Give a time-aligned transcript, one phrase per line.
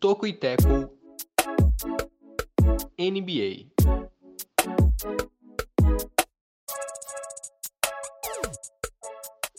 [0.00, 0.90] Toco e Teco
[2.98, 3.73] NBA.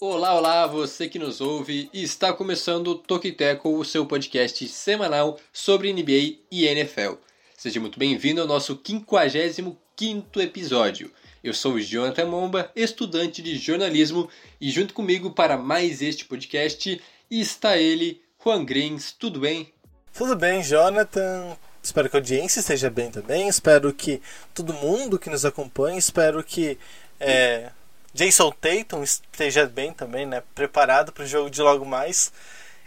[0.07, 1.89] Olá, olá, você que nos ouve.
[1.91, 7.13] Está começando o Toco e Teco, o seu podcast semanal sobre NBA e NFL.
[7.57, 11.11] Seja muito bem-vindo ao nosso 55º episódio.
[11.43, 14.29] Eu sou o Jonathan Momba, estudante de jornalismo,
[14.61, 19.11] e junto comigo para mais este podcast está ele, Juan Grins.
[19.11, 19.73] Tudo bem?
[20.13, 21.57] Tudo bem, Jonathan.
[21.81, 23.47] Espero que a audiência esteja bem também.
[23.47, 24.21] Espero que
[24.53, 26.77] todo mundo que nos acompanha, espero que
[27.19, 27.71] é,
[28.15, 30.41] Jason Tatum esteja bem também, né?
[30.55, 32.31] Preparado para o jogo de logo mais.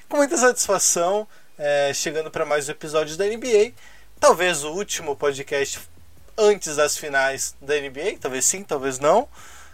[0.08, 1.28] Com muita satisfação,
[1.58, 3.72] é, chegando para mais um episódio da NBA.
[4.18, 5.80] Talvez o último podcast
[6.38, 9.28] antes das finais da NBA, talvez sim, talvez não.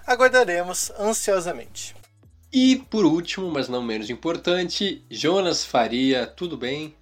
[0.05, 1.95] Aguardaremos ansiosamente.
[2.53, 6.97] E por último, mas não menos importante, Jonas Faria, tudo bem?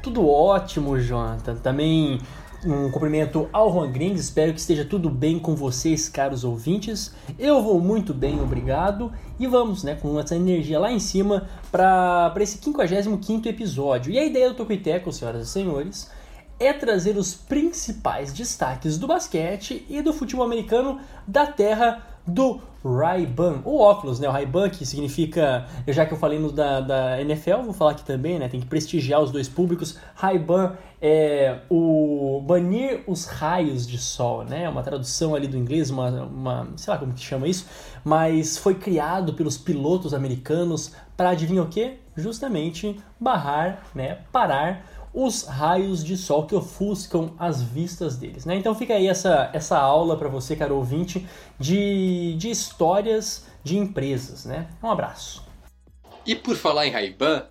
[0.00, 1.56] Tudo ótimo, Jonathan.
[1.56, 2.20] Também
[2.64, 7.14] um cumprimento ao Juan Grings, espero que esteja tudo bem com vocês, caros ouvintes.
[7.38, 9.12] Eu vou muito bem, obrigado.
[9.38, 14.12] E vamos, né, com essa energia lá em cima para esse 55 episódio.
[14.12, 16.10] E a ideia do Tocoiteco, senhoras e senhores,
[16.58, 23.60] é trazer os principais destaques do basquete e do futebol americano da terra do Ray-Ban,
[23.64, 24.28] o óculos, né?
[24.28, 28.04] O Ray-Ban que significa, já que eu falei no da, da NFL, vou falar aqui
[28.04, 28.48] também, né?
[28.48, 29.98] Tem que prestigiar os dois públicos.
[30.14, 34.68] Ray-Ban é o banir os raios de sol, né?
[34.68, 37.66] Uma tradução ali do inglês, uma, uma sei lá como que chama isso,
[38.04, 41.98] mas foi criado pelos pilotos americanos para adivinhar o quê?
[42.16, 44.18] Justamente barrar, né?
[44.30, 44.84] Parar
[45.20, 48.44] os raios de sol que ofuscam as vistas deles.
[48.44, 48.54] Né?
[48.54, 51.26] Então fica aí essa, essa aula para você, caro ouvinte,
[51.58, 54.44] de, de histórias de empresas.
[54.44, 54.68] Né?
[54.80, 55.44] Um abraço.
[56.24, 57.46] E por falar em Ray-Ban,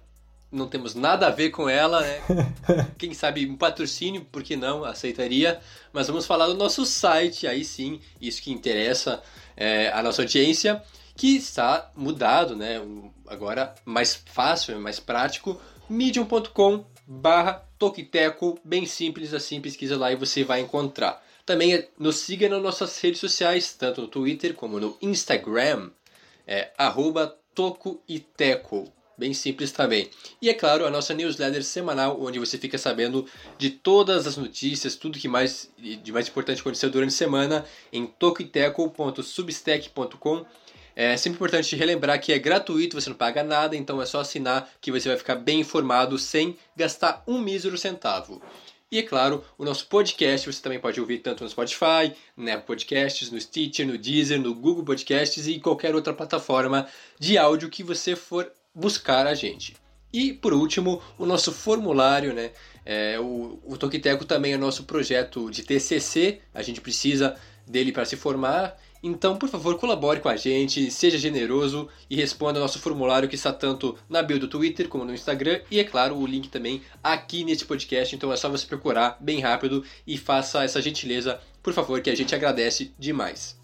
[0.49, 2.21] não temos nada a ver com ela, né?
[2.97, 4.85] Quem sabe um patrocínio, por que não?
[4.85, 5.59] Aceitaria.
[5.91, 9.21] Mas vamos falar do nosso site, aí sim, isso que interessa
[9.57, 10.81] é, a nossa audiência,
[11.17, 12.81] que está mudado, né?
[13.27, 20.43] Agora mais fácil, mais prático, medium.com barra Tokiteco, bem simples assim, pesquisa lá e você
[20.43, 21.25] vai encontrar.
[21.45, 25.89] Também nos siga nas nossas redes sociais, tanto no Twitter como no Instagram,
[26.45, 30.09] é arroba Tocoiteco, bem simples também.
[30.41, 33.25] E é claro, a nossa newsletter semanal, onde você fica sabendo
[33.57, 37.63] de todas as notícias, tudo que mais de mais importante aconteceu durante a semana
[37.93, 40.45] em tocoiteco.substack.com
[40.99, 44.67] é sempre importante relembrar que é gratuito, você não paga nada, então é só assinar
[44.81, 48.41] que você vai ficar bem informado sem gastar um mísero centavo.
[48.91, 52.65] E é claro, o nosso podcast você também pode ouvir tanto no Spotify, no Apple
[52.65, 56.87] Podcasts, no Stitcher, no Deezer, no Google Podcasts e qualquer outra plataforma
[57.19, 59.75] de áudio que você for buscar a gente.
[60.11, 62.49] E por último, o nosso formulário, né?
[62.83, 67.35] É, o, o Toquiteco também é nosso projeto de TCC, a gente precisa
[67.67, 72.59] dele para se formar então, por favor, colabore com a gente, seja generoso e responda
[72.59, 75.83] ao nosso formulário que está tanto na bio do Twitter como no Instagram e, é
[75.83, 78.15] claro, o link também aqui neste podcast.
[78.15, 82.15] Então é só você procurar bem rápido e faça essa gentileza, por favor, que a
[82.15, 83.57] gente agradece demais.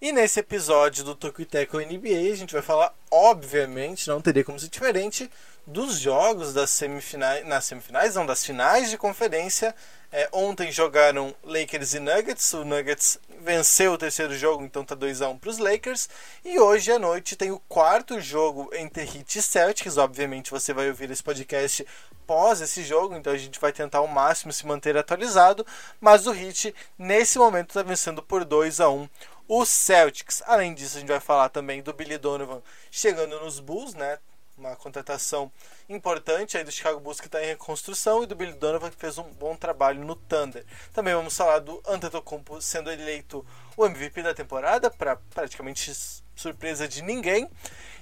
[0.00, 4.68] E nesse episódio do Tokuiteco NBA, a gente vai falar, obviamente, não teria como ser
[4.68, 5.30] diferente,
[5.66, 9.74] dos jogos das semifinais, nas semifinais, não, das finais de conferência.
[10.12, 15.22] É, ontem jogaram Lakers e Nuggets, o Nuggets venceu o terceiro jogo, então tá 2
[15.22, 16.08] a 1 para os Lakers.
[16.44, 19.96] E hoje à noite tem o quarto jogo entre Heat e Celtics.
[19.96, 21.86] Obviamente você vai ouvir esse podcast
[22.26, 25.66] pós esse jogo, então a gente vai tentar ao máximo se manter atualizado.
[26.00, 29.08] Mas o Heat nesse momento está vencendo por 2 a 1
[29.48, 30.42] o Celtics.
[30.46, 34.18] Além disso, a gente vai falar também do Billy Donovan chegando nos Bulls, né?
[34.56, 35.50] Uma contratação
[35.88, 39.18] importante aí do Chicago Bulls que está em reconstrução e do Billy Donovan que fez
[39.18, 40.64] um bom trabalho no Thunder.
[40.92, 43.44] Também vamos falar do Antetokounmpo sendo eleito
[43.76, 45.92] o MVP da temporada para praticamente
[46.34, 47.48] surpresa de ninguém.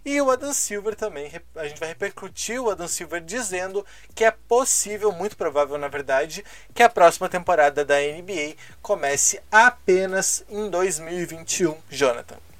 [0.04, 4.32] E o Adam Silver também, a gente vai repercutir o Adam Silver dizendo que é
[4.32, 6.44] possível, muito provável na verdade,
[6.74, 11.76] que a próxima temporada da NBA comece apenas em 2021.
[11.88, 12.51] Jonathan.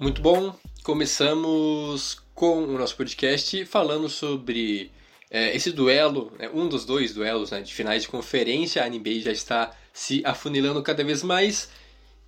[0.00, 0.56] Muito bom.
[0.82, 4.90] Começamos com o nosso podcast falando sobre
[5.30, 8.82] é, esse duelo, né, um dos dois duelos né, de finais de conferência.
[8.82, 11.68] A NBA já está se afunilando cada vez mais.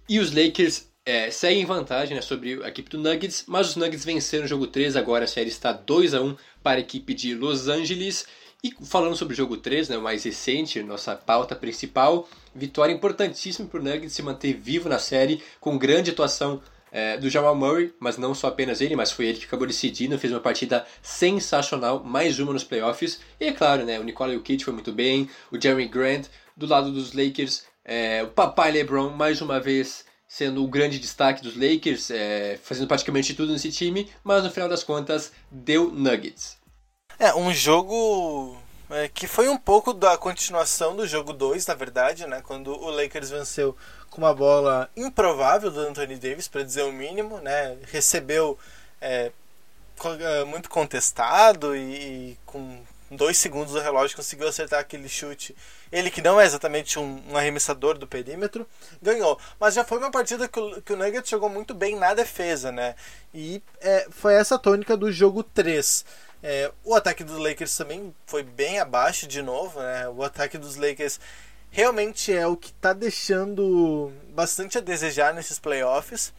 [0.06, 4.04] E os Lakers é, seguem vantagem né, sobre a equipe do Nuggets, mas os Nuggets
[4.04, 7.34] venceram o jogo 3, agora a série está 2 a 1 para a equipe de
[7.34, 8.26] Los Angeles.
[8.62, 13.66] E falando sobre o jogo 3, né, o mais recente, nossa pauta principal, vitória importantíssima
[13.66, 16.60] para o Nuggets se manter vivo na série, com grande atuação
[16.92, 20.18] é, do Jamal Murray, mas não só apenas ele, mas foi ele que acabou decidindo,
[20.18, 23.18] fez uma partida sensacional, mais uma nos playoffs.
[23.40, 26.92] E é claro, né, o Nikola Jokic foi muito bem, o Jeremy Grant do lado
[26.92, 32.10] dos Lakers, é, o papai LeBron mais uma vez sendo o grande destaque dos Lakers,
[32.10, 36.56] é, fazendo praticamente tudo nesse time, mas no final das contas deu Nuggets.
[37.18, 38.56] É, um jogo
[38.88, 42.40] é, que foi um pouco da continuação do jogo 2, na verdade, né?
[42.42, 43.76] Quando o Lakers venceu
[44.12, 47.78] com uma bola improvável do Anthony Davis, para dizer o mínimo, né?
[47.90, 48.58] Recebeu
[49.00, 49.32] é,
[50.20, 52.78] é, muito contestado e, e com
[53.10, 55.56] dois segundos do relógio conseguiu acertar aquele chute.
[55.90, 58.68] Ele que não é exatamente um, um arremessador do perímetro,
[59.00, 59.40] ganhou.
[59.58, 62.70] Mas já foi uma partida que o, que o Nuggets jogou muito bem na defesa,
[62.70, 62.94] né?
[63.32, 66.04] E é, foi essa tônica do jogo 3.
[66.42, 70.06] É, o ataque dos Lakers também foi bem abaixo de novo, né?
[70.10, 71.18] O ataque dos Lakers
[71.72, 76.32] realmente é o que está deixando bastante a desejar nesses playoffs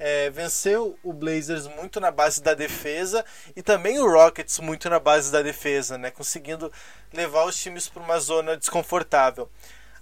[0.00, 3.22] é, venceu o Blazers muito na base da defesa
[3.54, 6.72] e também o Rockets muito na base da defesa, né, conseguindo
[7.12, 9.50] levar os times para uma zona desconfortável.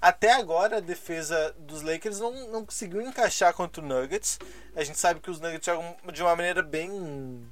[0.00, 4.38] Até agora a defesa dos Lakers não, não conseguiu encaixar contra o Nuggets.
[4.76, 7.44] A gente sabe que os Nuggets jogam de uma maneira bem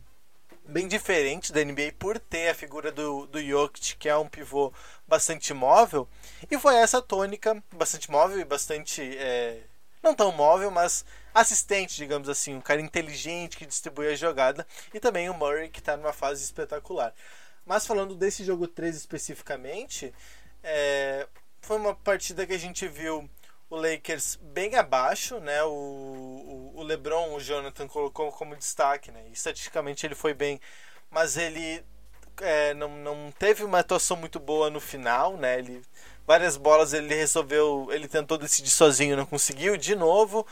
[0.69, 4.73] bem diferente da NBA por ter a figura do, do Jokic, que é um pivô
[5.07, 6.09] bastante móvel.
[6.51, 9.03] E foi essa tônica, bastante móvel e bastante.
[9.19, 9.63] É,
[10.03, 11.05] não tão móvel, mas
[11.35, 15.81] assistente, digamos assim, um cara inteligente que distribui a jogada, e também o Murray que
[15.81, 17.13] está numa fase espetacular.
[17.65, 20.15] Mas falando desse jogo 3 especificamente,
[20.63, 21.27] é,
[21.61, 23.29] foi uma partida que a gente viu
[23.77, 25.63] o Lakers bem abaixo, né?
[25.65, 29.23] O, o, o LeBron, o Jonathan colocou como destaque, né?
[29.33, 30.61] Estatisticamente ele foi bem,
[31.11, 31.85] mas ele
[32.41, 35.59] é, não, não teve uma atuação muito boa no final, né?
[35.59, 35.83] Ele
[36.27, 40.47] várias bolas ele resolveu, ele tentou decidir sozinho, não conseguiu de novo.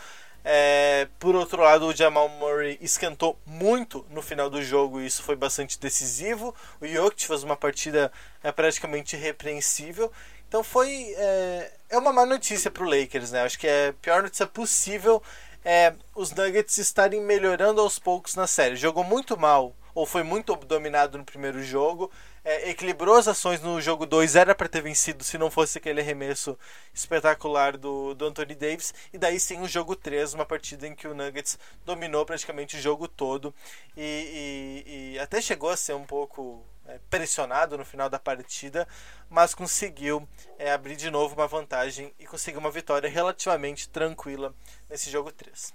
[0.46, 5.22] É, por outro lado, o Jamal Murray esquentou muito no final do jogo e isso
[5.22, 6.54] foi bastante decisivo.
[6.80, 8.12] O Jokic fez uma partida
[8.42, 10.12] é, praticamente irrepreensível.
[10.48, 13.42] Então foi é, é uma má notícia para o Lakers, né?
[13.42, 15.22] Acho que é a pior notícia possível
[15.64, 18.76] é os Nuggets estarem melhorando aos poucos na série.
[18.76, 22.10] Jogou muito mal ou foi muito dominado no primeiro jogo
[22.44, 26.00] é, equilibrou as ações no jogo 2, era para ter vencido se não fosse aquele
[26.00, 26.58] arremesso
[26.92, 28.92] espetacular do, do Anthony Davis.
[29.12, 32.80] E daí sim o jogo 3, uma partida em que o Nuggets dominou praticamente o
[32.80, 33.54] jogo todo
[33.96, 36.62] e, e, e até chegou a ser um pouco
[37.10, 38.86] pressionado no final da partida,
[39.28, 40.26] mas conseguiu
[40.58, 44.54] é, abrir de novo uma vantagem e conseguiu uma vitória relativamente tranquila
[44.88, 45.72] nesse jogo 3.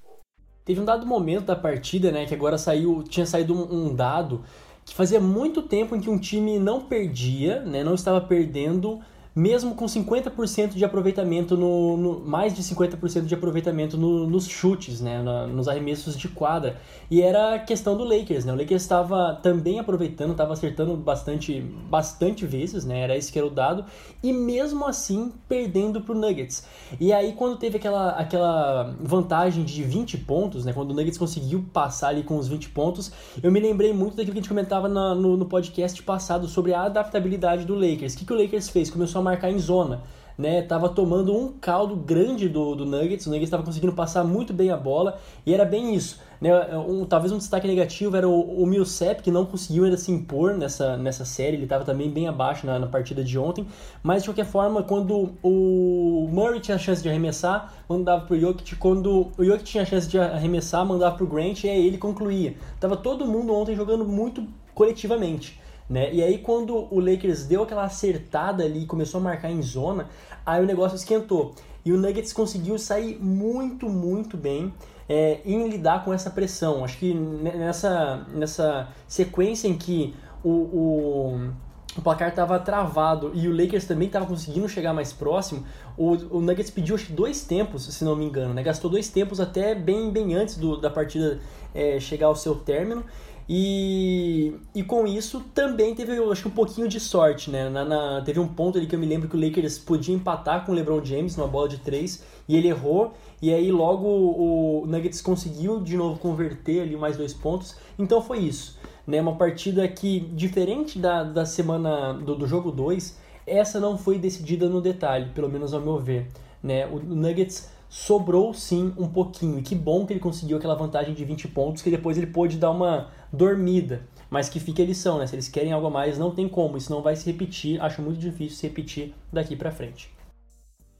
[0.64, 4.46] Teve um dado momento da partida, né, que agora saiu, tinha saído um, um dado
[4.86, 9.02] que fazia muito tempo em que um time não perdia, né, não estava perdendo
[9.40, 15.00] mesmo com 50% de aproveitamento no, no, mais de 50% de aproveitamento no, nos chutes,
[15.00, 16.78] né, na, nos arremessos de quadra.
[17.10, 18.52] E era a questão do Lakers, né?
[18.52, 23.00] O Lakers estava também aproveitando, estava acertando bastante, bastante vezes, né?
[23.00, 23.86] Era esse que era o dado,
[24.22, 26.68] e mesmo assim perdendo para o Nuggets.
[27.00, 31.66] E aí quando teve aquela, aquela vantagem de 20 pontos, né, quando o Nuggets conseguiu
[31.72, 33.12] passar ali com os 20 pontos,
[33.42, 36.74] eu me lembrei muito daquilo que a gente comentava na, no, no podcast passado sobre
[36.74, 38.14] a adaptabilidade do Lakers.
[38.14, 38.90] O que, que o Lakers fez?
[38.90, 40.02] Começou a marcar em zona.
[40.38, 44.54] Né, tava tomando um caldo grande do, do Nuggets, o Nuggets estava conseguindo passar muito
[44.54, 46.22] bem a bola, e era bem isso.
[46.40, 50.10] Né, um, talvez um destaque negativo era o, o Millsap, que não conseguiu ainda se
[50.14, 53.68] impor nessa, nessa série, ele estava também bem abaixo na, na, partida de ontem,
[54.02, 58.78] mas de qualquer forma, quando o Murray tinha a chance de arremessar, mandava pro Jokic,
[58.78, 62.56] quando o Jokic tinha a chance de arremessar, mandava pro Grant, e aí ele concluía.
[62.80, 65.60] Tava todo mundo ontem jogando muito coletivamente.
[65.90, 66.14] Né?
[66.14, 70.08] E aí quando o Lakers deu aquela acertada ali e começou a marcar em zona,
[70.46, 71.56] aí o negócio esquentou.
[71.84, 74.72] E o Nuggets conseguiu sair muito, muito bem
[75.08, 76.84] é, em lidar com essa pressão.
[76.84, 81.50] Acho que nessa, nessa sequência em que o, o,
[81.98, 85.66] o placar estava travado e o Lakers também estava conseguindo chegar mais próximo,
[85.98, 88.62] o, o Nuggets pediu acho dois tempos, se não me engano, né?
[88.62, 91.40] gastou dois tempos até bem, bem antes do, da partida
[91.74, 93.04] é, chegar ao seu término.
[93.52, 97.68] E, e com isso também teve, eu acho um pouquinho de sorte, né?
[97.68, 100.64] Na, na, teve um ponto ali que eu me lembro que o Lakers podia empatar
[100.64, 103.12] com o LeBron James numa bola de três e ele errou.
[103.42, 107.76] E aí logo o Nuggets conseguiu de novo converter ali mais dois pontos.
[107.98, 108.78] Então foi isso.
[109.08, 109.20] Né?
[109.20, 114.70] Uma partida que, diferente da, da semana do, do jogo 2, essa não foi decidida
[114.70, 116.28] no detalhe, pelo menos ao meu ver.
[116.62, 119.60] né, o Nuggets sobrou sim um pouquinho.
[119.60, 122.58] E que bom que ele conseguiu aquela vantagem de 20 pontos, que depois ele pôde
[122.58, 124.08] dar uma dormida.
[124.30, 125.26] Mas que fique a lição, né?
[125.26, 126.78] Se eles querem algo a mais, não tem como.
[126.78, 127.82] Isso não vai se repetir.
[127.82, 130.12] Acho muito difícil se repetir daqui para frente.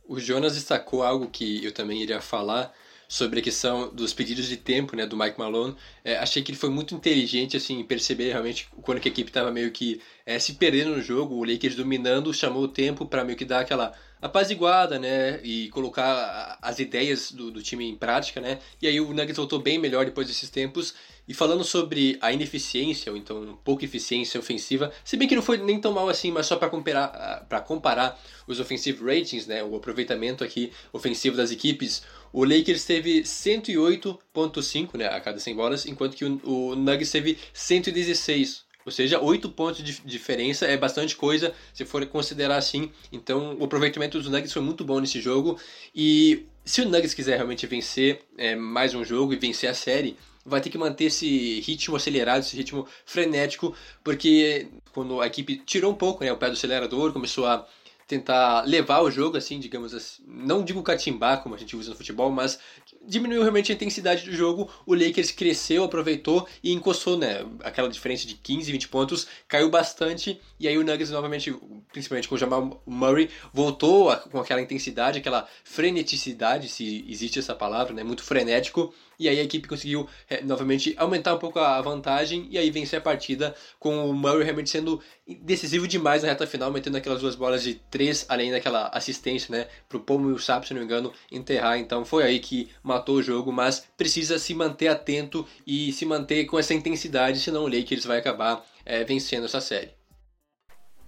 [0.08, 2.74] O Jonas destacou algo que eu também iria falar
[3.10, 5.76] sobre a questão dos pedidos de tempo né, do Mike Malone.
[6.06, 9.50] É, achei que ele foi muito inteligente assim, em perceber realmente quando a equipe estava
[9.52, 13.36] meio que é, se perdendo no jogo, o Lakers dominando, chamou o tempo para meio
[13.36, 18.60] que dar aquela apaziguada, né, e colocar as ideias do, do time em prática, né,
[18.82, 20.94] e aí o Nuggets voltou bem melhor depois desses tempos,
[21.26, 25.58] e falando sobre a ineficiência, ou então pouca eficiência ofensiva, se bem que não foi
[25.58, 29.76] nem tão mal assim, mas só para comparar, para comparar os offensive ratings, né, o
[29.76, 36.16] aproveitamento aqui ofensivo das equipes, o Lakers teve 108.5 né, a cada 100 bolas, enquanto
[36.16, 41.54] que o, o Nuggets teve 116 ou seja, 8 pontos de diferença é bastante coisa
[41.74, 42.92] se for considerar assim.
[43.12, 45.60] Então, o aproveitamento dos Nuggets foi muito bom nesse jogo.
[45.94, 50.18] E se o Nuggets quiser realmente vencer é, mais um jogo e vencer a série,
[50.46, 55.92] vai ter que manter esse ritmo acelerado, esse ritmo frenético, porque quando a equipe tirou
[55.92, 57.68] um pouco né, o pé do acelerador, começou a
[58.10, 61.96] tentar levar o jogo, assim, digamos assim, não digo catimbar, como a gente usa no
[61.96, 62.58] futebol, mas
[63.06, 68.26] diminuiu realmente a intensidade do jogo, o Lakers cresceu, aproveitou e encostou, né, aquela diferença
[68.26, 71.56] de 15, 20 pontos, caiu bastante, e aí o Nuggets novamente,
[71.92, 77.54] principalmente com o Jamal Murray, voltou a, com aquela intensidade, aquela freneticidade, se existe essa
[77.54, 81.82] palavra, né, muito frenético, e aí a equipe conseguiu é, novamente aumentar um pouco a
[81.82, 86.48] vantagem e aí vencer a partida com o Murray realmente sendo decisivo demais na reta
[86.48, 90.74] final, metendo aquelas duas bolas de três, além daquela assistência, né, pro Paul Millsap, se
[90.74, 91.78] não me engano, enterrar.
[91.78, 96.46] Então foi aí que matou o jogo, mas precisa se manter atento e se manter
[96.46, 99.92] com essa intensidade, senão o Lakers vai acabar é, vencendo essa série.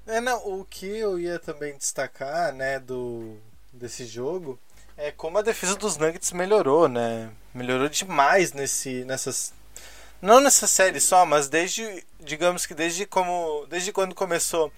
[0.05, 3.37] É, não, o que eu ia também destacar, né, do
[3.71, 4.59] desse jogo
[4.97, 7.31] é como a defesa dos Nuggets melhorou, né?
[7.53, 9.53] Melhorou demais nesse, nessas.
[10.21, 12.05] Não nessa série só, mas desde.
[12.19, 13.65] Digamos que desde como.
[13.67, 14.71] Desde quando começou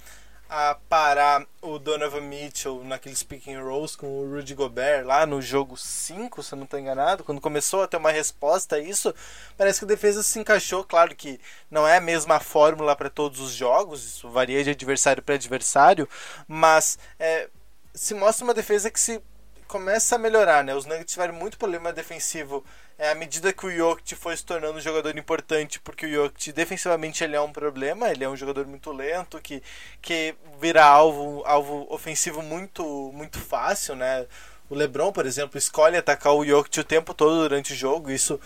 [0.55, 5.41] a parar o Donovan Mitchell naqueles pick and rolls com o Rudy Gobert lá no
[5.41, 9.15] jogo 5, se eu não estou enganado, quando começou a ter uma resposta a isso,
[9.57, 10.83] parece que a defesa se encaixou.
[10.83, 11.41] Claro que
[11.71, 16.07] não é a mesma fórmula para todos os jogos, isso varia de adversário para adversário,
[16.47, 17.49] mas é,
[17.91, 19.19] se mostra uma defesa que se
[19.67, 20.75] começa a melhorar, né?
[20.75, 22.63] Os Nuggets tiveram muito problema defensivo
[22.97, 26.51] é, à medida que o Jokic foi se tornando um jogador importante, porque o Jokic
[26.51, 29.61] defensivamente ele é um problema, ele é um jogador muito lento, que,
[30.01, 32.83] que vira alvo, alvo ofensivo muito,
[33.13, 34.25] muito fácil, né?
[34.69, 38.39] O LeBron, por exemplo, escolhe atacar o Jokic o tempo todo durante o jogo, isso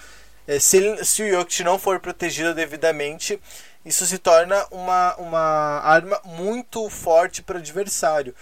[0.47, 3.39] é, se, se o Jokic não for protegido devidamente,
[3.85, 8.33] isso se torna uma, uma arma muito forte para o adversário.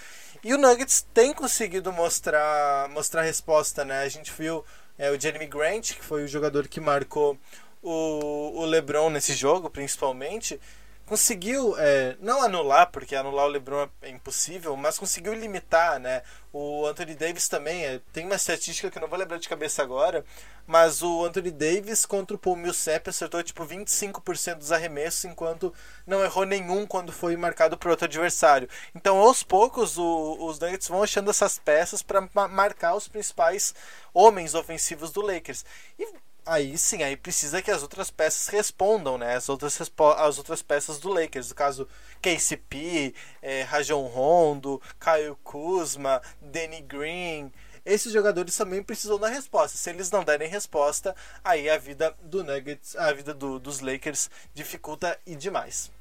[0.43, 4.03] E o Nuggets tem conseguido mostrar, mostrar resposta, né?
[4.03, 4.63] A gente viu
[4.97, 7.37] é, o Jeremy Grant, que foi o jogador que marcou
[7.81, 10.59] o, o LeBron nesse jogo, principalmente,
[11.05, 16.23] conseguiu é, não anular, porque anular o LeBron é impossível, mas conseguiu limitar, né?
[16.51, 19.83] O Anthony Davis também é, tem uma estatística que eu não vou lembrar de cabeça
[19.83, 20.25] agora,
[20.65, 25.73] mas o Anthony Davis contra o Paul Millsap acertou tipo 25% dos arremessos, enquanto
[26.07, 28.67] não errou nenhum quando foi marcado por outro adversário.
[28.95, 33.75] Então, aos poucos, o, os Nuggets vão achando essas peças para marcar os principais
[34.13, 35.63] homens ofensivos do Lakers.
[35.99, 36.07] E
[36.45, 39.35] aí sim, aí precisa que as outras peças respondam, né?
[39.35, 39.79] As outras,
[40.17, 41.87] as outras peças do Lakers, no caso
[42.21, 47.51] KCP, é, Rajon Rondo, Kyle Kuzma, Danny Green.
[47.85, 49.77] Esses jogadores também precisam dar resposta.
[49.77, 54.29] Se eles não derem resposta, aí a vida do Nuggets, a vida do, dos Lakers
[54.53, 55.91] dificulta e demais.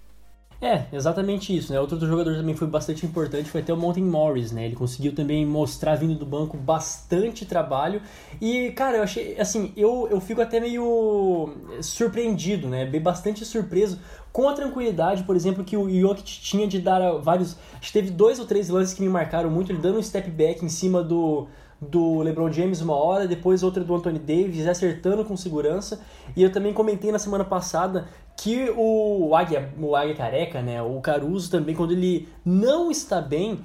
[0.61, 1.81] É, exatamente isso, né?
[1.81, 4.65] Outro jogador também foi bastante importante foi até o Monten Morris, né?
[4.65, 8.01] Ele conseguiu também mostrar vindo do banco bastante trabalho.
[8.41, 12.87] E, cara, eu achei, assim, eu, eu fico até meio surpreendido, né?
[12.87, 13.99] Bem bastante surpreso
[14.33, 17.57] com a tranquilidade, por exemplo, que o Jokic tinha de dar vários.
[17.75, 20.31] Acho que teve dois ou três lances que me marcaram muito, ele dando um step
[20.31, 21.47] back em cima do,
[21.81, 26.01] do LeBron James uma hora, depois outra do Anthony Davis, acertando com segurança.
[26.35, 31.01] E eu também comentei na semana passada que o Águia, o Águia Careca, né, o
[31.01, 33.61] Caruso também, quando ele não está bem,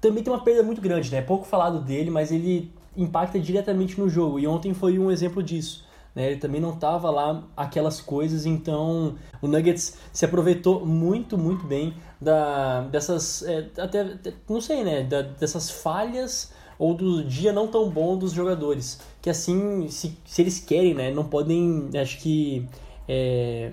[0.00, 1.18] também tem uma perda muito grande, né?
[1.18, 4.38] É pouco falado dele, mas ele impacta diretamente no jogo.
[4.38, 5.84] E ontem foi um exemplo disso.
[6.14, 6.32] Né?
[6.32, 11.94] Ele também não estava lá aquelas coisas, então o Nuggets se aproveitou muito, muito bem
[12.20, 17.88] da, dessas, é, até, não sei, né, da, dessas falhas ou do dia não tão
[17.88, 19.00] bom dos jogadores.
[19.22, 22.68] Que assim, se, se eles querem, né, não podem, acho que,
[23.08, 23.72] é,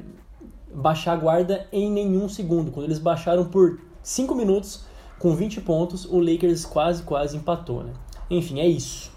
[0.74, 2.72] baixar a guarda em nenhum segundo.
[2.72, 4.86] Quando eles baixaram por 5 minutos,
[5.18, 7.94] com 20 pontos, o Lakers quase, quase empatou, né?
[8.30, 9.12] Enfim, é isso.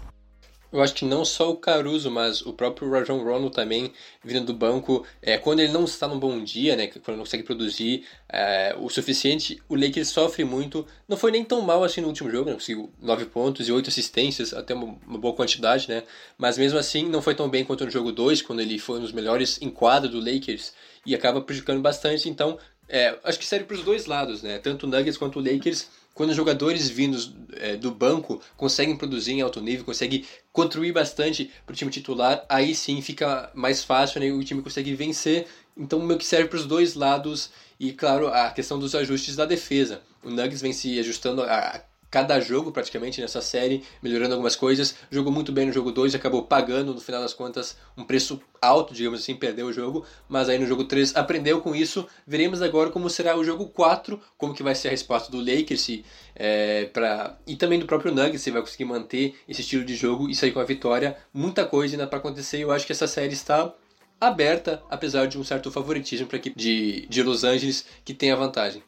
[0.73, 3.93] Eu acho que não só o Caruso, mas o próprio Rajon Rondo também,
[4.23, 7.43] vindo do banco, é, quando ele não está num bom dia, né, quando não consegue
[7.43, 10.83] produzir é, o suficiente, o Lakers sofre muito.
[11.07, 13.87] Não foi nem tão mal assim no último jogo, né, conseguiu 9 pontos e 8
[13.87, 16.01] assistências, até uma, uma, boa quantidade, né,
[16.39, 19.01] mas mesmo assim não foi tão bem quanto no jogo 2, quando ele foi um
[19.01, 20.73] dos melhores em quadro do Lakers
[21.05, 22.29] e acaba prejudicando bastante.
[22.29, 22.57] Então,
[22.87, 25.87] é, acho que serve para os dois lados, né, tanto o Nuggets quanto o Lakers
[26.13, 31.51] quando os jogadores vindos é, do banco conseguem produzir em alto nível, conseguem contribuir bastante
[31.65, 34.31] para o time titular, aí sim fica mais fácil, né?
[34.31, 35.47] o time consegue vencer.
[35.75, 37.49] Então, meio que serve para os dois lados.
[37.79, 40.01] E, claro, a questão dos ajustes da defesa.
[40.23, 41.83] O Nuggets vem se ajustando a
[42.13, 44.93] cada jogo praticamente nessa série, melhorando algumas coisas.
[45.09, 48.39] Jogou muito bem no jogo 2 e acabou pagando, no final das contas, um preço
[48.61, 50.05] alto, digamos assim, perdeu o jogo.
[50.29, 52.07] Mas aí no jogo 3 aprendeu com isso.
[52.27, 56.03] Veremos agora como será o jogo 4, como que vai ser a resposta do Lakers
[56.35, 57.35] é, pra...
[57.47, 60.51] e também do próprio Nuggets, se vai conseguir manter esse estilo de jogo e sair
[60.51, 61.17] com a vitória.
[61.33, 63.73] Muita coisa ainda para acontecer e eu acho que essa série está
[64.21, 68.31] aberta, apesar de um certo favoritismo para a equipe de, de Los Angeles, que tem
[68.31, 68.83] a vantagem.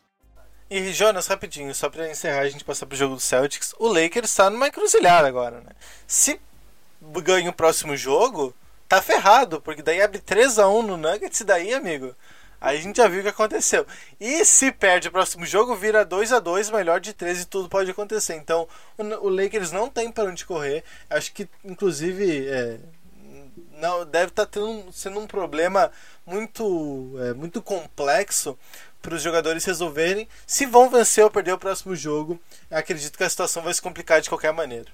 [0.68, 4.32] E Jonas, rapidinho, só para encerrar a gente passar pro jogo do Celtics, o Lakers
[4.32, 5.72] está numa encruzilhada agora, né?
[6.08, 6.40] Se
[7.22, 8.54] ganha o próximo jogo,
[8.90, 12.16] tá ferrado, porque daí abre 3 a 1 no Nuggets e daí, amigo,
[12.60, 13.86] aí a gente já viu o que aconteceu.
[14.20, 17.70] E se perde o próximo jogo, vira 2 a 2 melhor de 13 e tudo
[17.70, 18.34] pode acontecer.
[18.34, 18.68] Então,
[18.98, 20.84] o, Lakers não tem para onde correr.
[21.08, 22.80] Acho que, inclusive, é,
[23.74, 24.60] não deve estar tá
[24.92, 25.92] sendo um problema
[26.26, 28.58] muito, é, muito complexo
[29.06, 32.40] para os jogadores resolverem se vão vencer ou perder o próximo jogo.
[32.72, 34.88] acredito que a situação vai se complicar de qualquer maneira.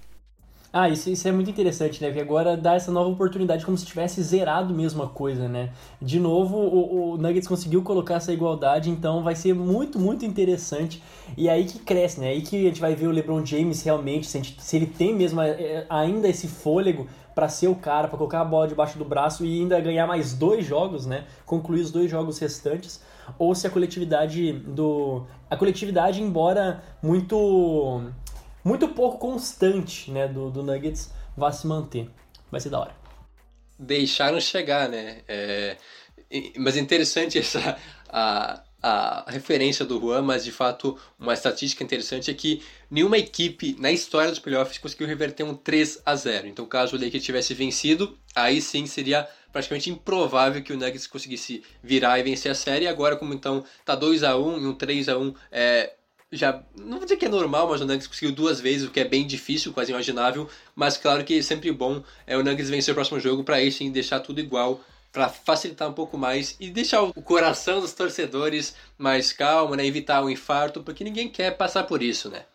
[0.74, 2.08] Ah, isso, isso é muito interessante, né?
[2.08, 5.72] Porque agora dá essa nova oportunidade como se tivesse zerado mesmo a coisa, né?
[6.01, 11.03] De novo, o, o, Nuggets conseguiu colocar essa igualdade, então vai ser muito, muito interessante.
[11.38, 12.30] E aí que cresce, né?
[12.30, 15.13] Aí que a gente vai ver o LeBron James realmente, se, gente, se ele tem
[15.13, 19.03] mesmo é, ainda esse fôlego para ser o cara, para colocar a bola debaixo do
[19.03, 21.25] braço e ainda ganhar mais dois jogos, né?
[21.46, 23.02] Concluir os dois jogos restantes
[23.38, 28.12] ou se a coletividade do a coletividade embora muito
[28.63, 32.10] muito pouco constante, né, do, do Nuggets vai se manter.
[32.51, 32.95] Vai ser da hora.
[33.79, 35.21] Deixaram chegar, né?
[35.27, 35.77] É,
[36.57, 42.34] mas interessante essa a, a referência do Juan, mas de fato uma estatística interessante é
[42.34, 46.47] que nenhuma equipe na história dos playoffs conseguiu reverter um 3 a 0.
[46.47, 51.63] Então, caso o Lakers tivesse vencido, aí sim seria praticamente improvável que o Nuggets conseguisse
[51.83, 52.87] virar e vencer a série.
[52.87, 55.93] Agora, como então tá 2 a 1 e um 3 a 1 é,
[56.31, 58.99] já não vou dizer que é normal, mas o Nuggets conseguiu duas vezes, o que
[58.99, 62.93] é bem difícil, quase imaginável, mas claro que é sempre bom é o Nuggets vencer
[62.93, 66.69] o próximo jogo para aí sim deixar tudo igual, para facilitar um pouco mais e
[66.69, 71.51] deixar o coração dos torcedores mais calmo, né, evitar o um infarto, porque ninguém quer
[71.57, 72.45] passar por isso, né?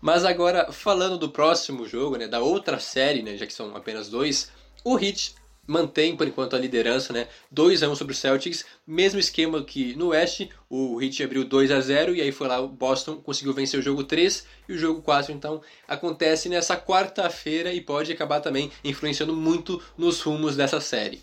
[0.00, 4.08] Mas agora falando do próximo jogo, né, da outra série, né, já que são apenas
[4.08, 4.50] dois,
[4.84, 5.34] o Heat
[5.66, 7.28] mantém por enquanto a liderança, né?
[7.50, 11.70] 2 a 1 sobre o Celtics, mesmo esquema que no Oeste, o Heat abriu 2
[11.70, 14.78] a 0 e aí foi lá o Boston conseguiu vencer o jogo 3 e o
[14.78, 20.80] jogo 4 então acontece nessa quarta-feira e pode acabar também influenciando muito nos rumos dessa
[20.80, 21.22] série.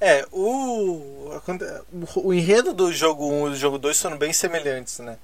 [0.00, 1.30] É, o,
[2.16, 5.18] o enredo do jogo 1 e do jogo 2 são bem semelhantes, né?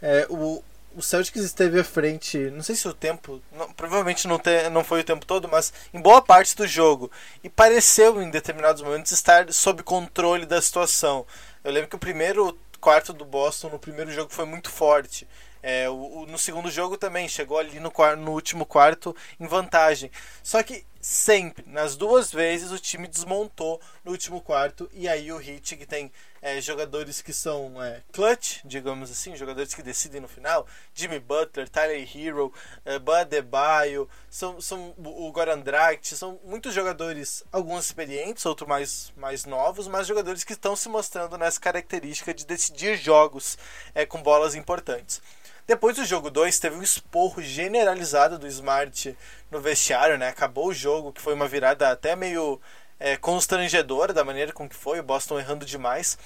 [0.00, 0.62] É, o,
[0.96, 4.84] o Celtics esteve à frente, não sei se o tempo, não, provavelmente não, te, não
[4.84, 7.10] foi o tempo todo, mas em boa parte do jogo.
[7.42, 11.26] E pareceu em determinados momentos estar sob controle da situação.
[11.62, 15.26] Eu lembro que o primeiro quarto do Boston no primeiro jogo foi muito forte.
[15.62, 20.10] É, o, o, no segundo jogo também chegou ali no, no último quarto em vantagem.
[20.42, 24.88] Só que sempre, nas duas vezes, o time desmontou no último quarto.
[24.90, 29.74] E aí o Heat, que tem é, jogadores que são é, clutch, digamos assim, jogadores
[29.74, 32.50] que decidem no final, Jimmy Butler, Tyler Hero,
[32.86, 39.44] é, Debaio, são, são o Goran Dragic, são muitos jogadores, alguns experientes, outros mais, mais
[39.44, 43.58] novos, mas jogadores que estão se mostrando nessa característica de decidir jogos
[43.94, 45.20] é, com bolas importantes.
[45.66, 49.16] Depois do jogo 2, teve um esporro generalizado do Smart
[49.50, 50.28] no vestiário, né?
[50.28, 52.60] Acabou o jogo, que foi uma virada até meio
[53.00, 56.18] é, constrangedora da maneira com que foi, o Boston errando demais.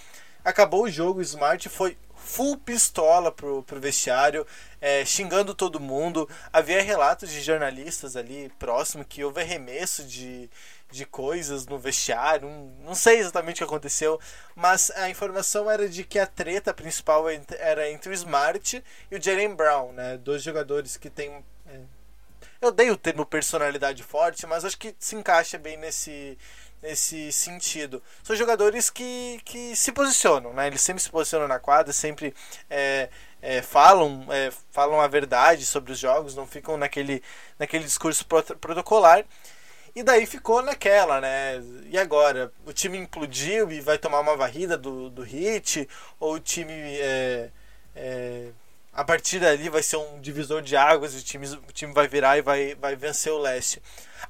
[0.45, 4.45] Acabou o jogo, o Smart foi full pistola pro, pro vestiário,
[4.81, 6.29] é, xingando todo mundo.
[6.53, 10.51] Havia relatos de jornalistas ali próximo que houve arremesso de,
[10.91, 12.49] de coisas no vestiário.
[12.81, 14.19] Não, sei exatamente o que aconteceu,
[14.55, 17.27] mas a informação era de que a treta principal
[17.59, 20.17] era entre o Smart e o Jalen Brown, né?
[20.19, 21.45] Dois jogadores que têm.
[21.67, 21.81] É,
[22.61, 26.37] eu dei o termo personalidade forte, mas acho que se encaixa bem nesse,
[26.83, 28.03] nesse sentido.
[28.23, 30.67] São jogadores que, que se posicionam, né?
[30.67, 32.35] Eles sempre se posicionam na quadra, sempre
[32.69, 33.09] é,
[33.41, 37.23] é, falam, é, falam a verdade sobre os jogos, não ficam naquele,
[37.59, 39.25] naquele discurso protocolar.
[39.99, 41.61] E daí ficou naquela, né?
[41.91, 42.53] E agora?
[42.65, 45.89] O time implodiu e vai tomar uma varrida do, do Hit?
[46.21, 46.73] Ou o time.
[46.73, 47.51] É,
[47.97, 48.49] é,
[48.93, 52.07] a partir dali vai ser um divisor de águas e o time, o time vai
[52.07, 53.83] virar e vai, vai vencer o leste?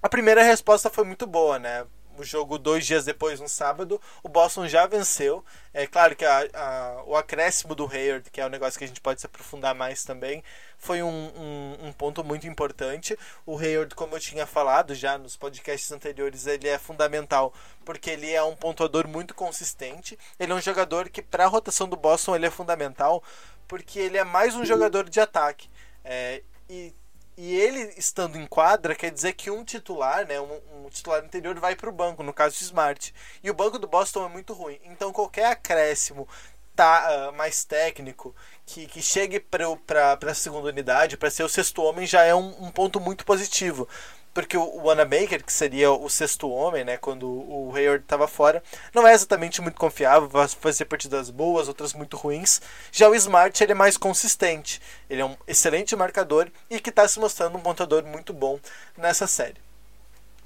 [0.03, 1.85] A primeira resposta foi muito boa, né?
[2.23, 5.45] O jogo dois dias depois, no sábado, o Boston já venceu.
[5.73, 8.89] É claro que a, a, o acréscimo do Hayward, que é um negócio que a
[8.89, 10.43] gente pode se aprofundar mais também,
[10.77, 13.19] foi um, um, um, ponto muito importante.
[13.45, 17.53] O Hayward, como eu tinha falado já nos podcasts anteriores, ele é fundamental
[17.85, 20.19] porque ele é um pontuador muito consistente.
[20.39, 23.23] Ele é um jogador que, para a rotação do Boston, ele é fundamental
[23.67, 25.69] porque ele é mais um jogador de ataque.
[26.05, 26.93] É, e
[27.41, 31.57] e ele estando em quadra quer dizer que um titular, né, um, um titular anterior
[31.61, 33.15] vai para o banco, no caso de Smart.
[33.45, 34.81] E o banco do Boston é muito ruim.
[34.83, 36.27] Então qualquer acréscimo
[36.75, 38.35] tá, uh, mais técnico
[38.67, 42.61] que, que chegue para a segunda unidade, para ser o sexto homem, já é um,
[42.61, 43.89] um ponto muito positivo
[44.33, 48.63] porque o Wanamaker, que seria o sexto homem, né, quando o Hayward estava fora,
[48.95, 52.61] não é exatamente muito confiável, fazer partidas boas, outras muito ruins.
[52.93, 57.07] Já o Smart ele é mais consistente, ele é um excelente marcador e que está
[57.09, 58.59] se mostrando um pontador muito bom
[58.97, 59.57] nessa série.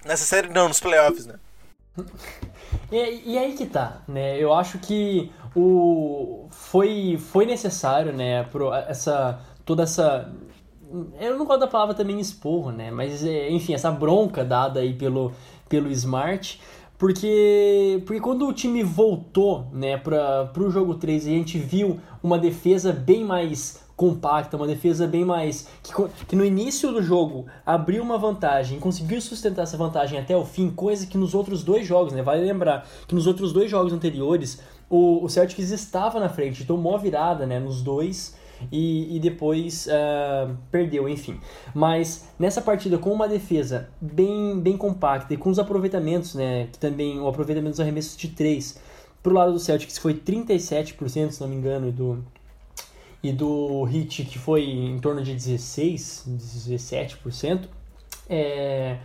[0.04, 1.38] Nessa série não, nos playoffs, né?
[2.90, 4.38] E, e, aí que tá, né?
[4.38, 10.30] Eu acho que o foi foi necessário, né, pro, essa toda essa
[11.20, 12.90] eu não gosto da palavra também esporro, né?
[12.90, 15.32] Mas, é, enfim, essa bronca dada aí pelo,
[15.68, 16.60] pelo Smart.
[16.98, 21.98] Porque, porque quando o time voltou né, para o jogo 3 e a gente viu
[22.22, 25.68] uma defesa bem mais compacta, uma defesa bem mais.
[25.82, 25.92] Que,
[26.28, 30.70] que no início do jogo abriu uma vantagem, conseguiu sustentar essa vantagem até o fim,
[30.70, 32.22] coisa que nos outros dois jogos, né?
[32.22, 36.94] Vale lembrar que nos outros dois jogos anteriores o, o Celtics estava na frente, tomou
[36.94, 38.36] a virada né, nos dois
[38.70, 41.40] e, e depois uh, perdeu, enfim.
[41.74, 46.78] Mas nessa partida com uma defesa bem, bem compacta e com os aproveitamentos, né, que
[46.78, 48.80] também o aproveitamento dos arremessos de 3
[49.22, 52.24] pro lado do Celtics foi 37%, se não me engano, e do
[53.22, 57.68] e do Heat que foi em torno de 16, 17%.
[58.28, 58.98] É,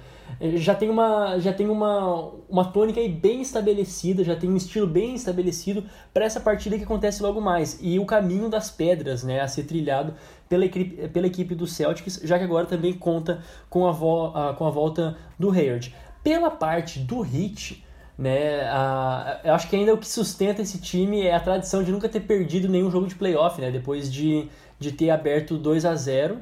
[0.56, 4.86] já tem uma já tem uma, uma tônica aí bem estabelecida, já tem um estilo
[4.86, 9.42] bem estabelecido para essa partida que acontece logo mais e o caminho das pedras, né,
[9.42, 10.14] a ser trilhado
[10.48, 14.54] pela equipe, pela equipe do Celtics, já que agora também conta com a, vo, a
[14.54, 15.94] com a volta do Hayward.
[16.24, 17.84] Pela parte do Heat,
[18.18, 21.92] né, a, eu acho que ainda o que sustenta esse time é a tradição de
[21.92, 25.96] nunca ter perdido nenhum jogo de playoff, né, depois de, de ter aberto 2 a
[25.96, 26.38] 0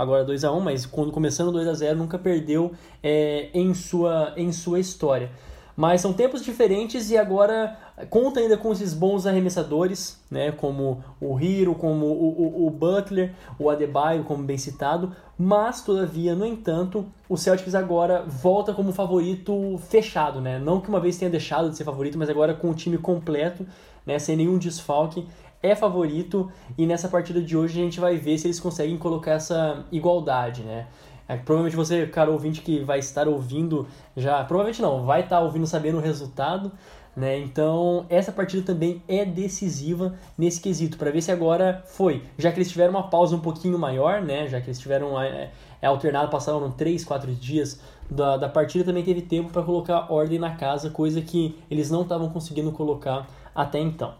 [0.00, 4.32] agora 2 a 1 mas quando começando 2 a 0 nunca perdeu é, em, sua,
[4.36, 5.30] em sua história.
[5.76, 7.78] Mas são tempos diferentes e agora
[8.10, 13.32] conta ainda com esses bons arremessadores, né, como o Hiro, como o, o, o, Butler,
[13.58, 19.80] o Adebayo, como bem citado, mas todavia, no entanto, o Celtics agora volta como favorito
[19.88, 20.58] fechado, né?
[20.58, 23.66] Não que uma vez tenha deixado de ser favorito, mas agora com o time completo,
[24.04, 25.26] né, sem nenhum desfalque,
[25.62, 29.32] é favorito e nessa partida de hoje a gente vai ver se eles conseguem colocar
[29.32, 30.86] essa igualdade, né?
[31.28, 35.66] É, provavelmente você, cara ouvinte que vai estar ouvindo já, provavelmente não, vai estar ouvindo
[35.66, 36.72] sabendo o resultado,
[37.14, 37.38] né?
[37.38, 42.58] Então, essa partida também é decisiva nesse quesito, para ver se agora foi, já que
[42.58, 44.48] eles tiveram uma pausa um pouquinho maior, né?
[44.48, 49.04] Já que eles tiveram é, é alternado, passaram 3, 4 dias da, da partida, também
[49.04, 53.78] teve tempo para colocar ordem na casa, coisa que eles não estavam conseguindo colocar até
[53.78, 54.14] então.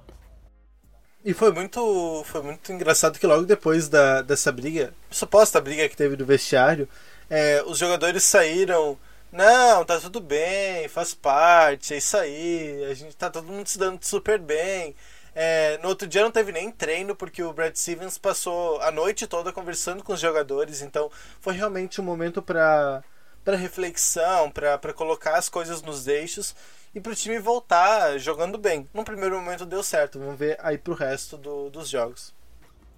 [1.22, 5.96] E foi muito, foi muito engraçado que logo depois da, dessa briga, suposta briga que
[5.96, 6.88] teve do vestiário,
[7.28, 8.98] é, os jogadores saíram.
[9.30, 13.78] Não, tá tudo bem, faz parte, é isso aí, a gente tá todo mundo se
[13.78, 14.94] dando super bem.
[15.34, 19.26] É, no outro dia não teve nem treino, porque o Brad Stevens passou a noite
[19.26, 23.04] toda conversando com os jogadores, então foi realmente um momento para
[23.46, 26.54] reflexão, para colocar as coisas nos eixos
[26.94, 28.88] e para o time voltar jogando bem.
[28.92, 32.34] No primeiro momento deu certo, vamos ver aí para o resto do, dos jogos.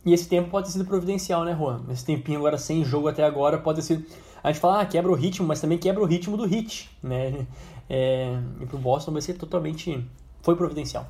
[0.05, 1.85] E esse tempo pode ter sido providencial, né, Juan?
[1.91, 4.07] Esse tempinho agora sem jogo até agora pode ter sido.
[4.43, 7.47] A gente fala, ah, quebra o ritmo, mas também quebra o ritmo do hit, né?
[7.89, 8.37] É...
[8.61, 10.05] E pro Boston vai ser totalmente.
[10.43, 11.07] Foi providencial.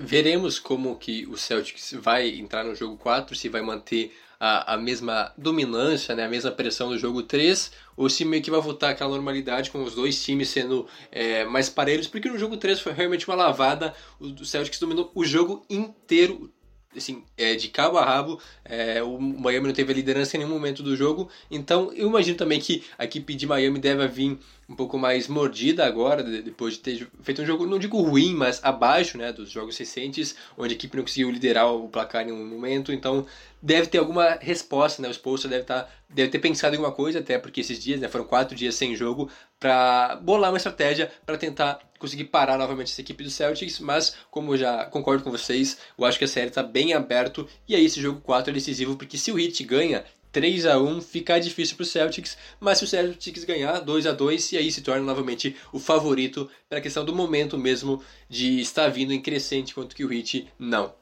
[0.00, 4.76] Veremos como que o Celtics vai entrar no jogo 4, se vai manter a, a
[4.76, 8.90] mesma dominância, né, a mesma pressão do jogo 3, ou se meio que vai voltar
[8.90, 12.92] aquela normalidade com os dois times sendo é, mais parelhos, porque no jogo 3 foi
[12.92, 16.48] realmente uma lavada, o Celtics dominou o jogo inteiro,
[16.96, 20.52] assim, é, de cabo a rabo, é, o Miami não teve a liderança em nenhum
[20.52, 24.76] momento do jogo, então eu imagino também que a equipe de Miami deve vir um
[24.76, 29.16] pouco mais mordida agora, depois de ter feito um jogo, não digo ruim, mas abaixo
[29.16, 32.92] né, dos jogos recentes, onde a equipe não conseguiu liderar o placar em um momento,
[32.92, 33.26] então
[33.62, 35.08] deve ter alguma resposta, né?
[35.08, 38.08] O Spolstra deve, tá, deve ter pensado em alguma coisa, até porque esses dias, né,
[38.08, 43.00] foram quatro dias sem jogo, para bolar uma estratégia para tentar conseguir parar novamente essa
[43.00, 46.48] equipe do Celtics, mas como eu já concordo com vocês, eu acho que a série
[46.48, 50.04] está bem aberto, e aí esse jogo 4 é decisivo, porque se o Heat ganha,
[50.38, 54.12] 3 a 1 fica difícil para o Celtics, mas se o Celtics ganhar 2 a
[54.12, 58.88] 2 e aí se torna novamente o favorito pela questão do momento mesmo de estar
[58.88, 60.94] vindo em crescente, enquanto que o Heat não.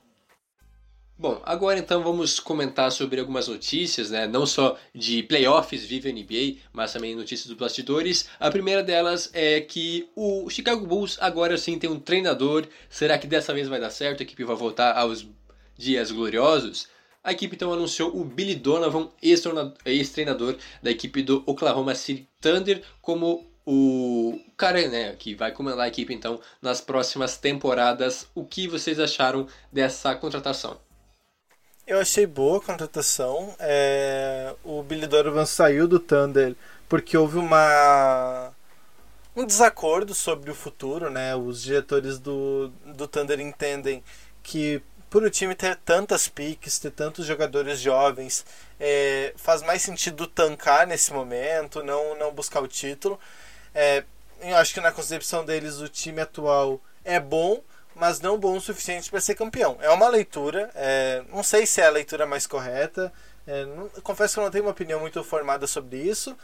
[1.19, 4.27] Bom, agora então vamos comentar sobre algumas notícias, né?
[4.27, 8.31] não só de playoffs vive a NBA, mas também notícias dos bastidores.
[8.41, 12.67] A primeira delas é que o Chicago Bulls agora sim tem um treinador.
[12.89, 14.21] Será que dessa vez vai dar certo?
[14.21, 15.27] A equipe vai voltar aos
[15.77, 16.89] dias gloriosos?
[17.27, 23.45] A equipe então anunciou o Billy Donovan, ex-treinador da equipe do Oklahoma City Thunder, como
[23.67, 28.29] o cara né, que vai comandar a equipe então nas próximas temporadas.
[28.33, 30.79] O que vocês acharam dessa contratação?
[31.85, 33.53] Eu achei boa a contratação.
[33.59, 34.55] É...
[34.63, 36.55] O Billy Donovan saiu do Thunder
[36.89, 38.53] porque houve uma
[39.35, 41.35] um desacordo sobre o futuro, né?
[41.35, 44.01] Os diretores do, do Thunder entendem
[44.45, 44.81] que
[45.17, 48.45] por o time ter tantas piques, ter tantos jogadores jovens,
[48.79, 53.19] é, faz mais sentido tancar nesse momento, não, não buscar o título.
[53.75, 54.05] É,
[54.43, 57.63] eu acho que na concepção deles o time atual é bom,
[57.95, 59.79] mas não bom o suficiente para ser campeão.
[59.81, 63.11] É uma leitura, é, não sei se é a leitura mais correta,
[63.47, 66.37] é, não, confesso que eu não tenho uma opinião muito formada sobre isso,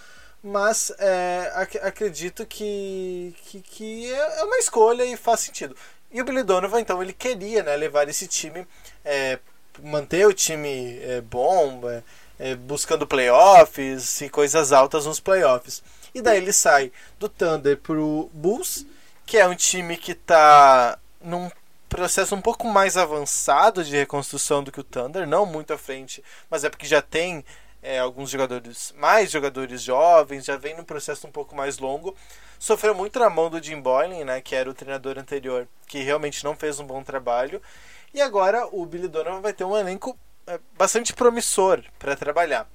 [0.42, 5.76] mas é, ac acredito que, que, que, é uma escolha e faz sentido.
[6.12, 8.66] E o Billy Donovan, então, ele queria né, levar esse time,
[9.05, 9.38] é,
[9.83, 12.03] manter o time é, bom, é,
[12.38, 15.83] é, buscando playoffs e coisas altas nos playoffs.
[16.14, 18.85] E daí ele sai do Thunder pro Bulls,
[19.25, 21.51] que é um time que está num
[21.88, 26.22] processo um pouco mais avançado de reconstrução do que o Thunder, não muito à frente,
[26.51, 27.44] mas é porque já tem
[27.83, 32.16] é, alguns jogadores, mais jogadores jovens, já vem num processo um pouco mais longo.
[32.59, 36.45] Sofreu muito na mão do Jim Boylan, né, que era o treinador anterior, que realmente
[36.45, 37.61] não fez um bom trabalho.
[38.14, 40.16] E agora o Billy Donovan vai ter um elenco
[40.47, 42.68] é, bastante promissor para trabalhar.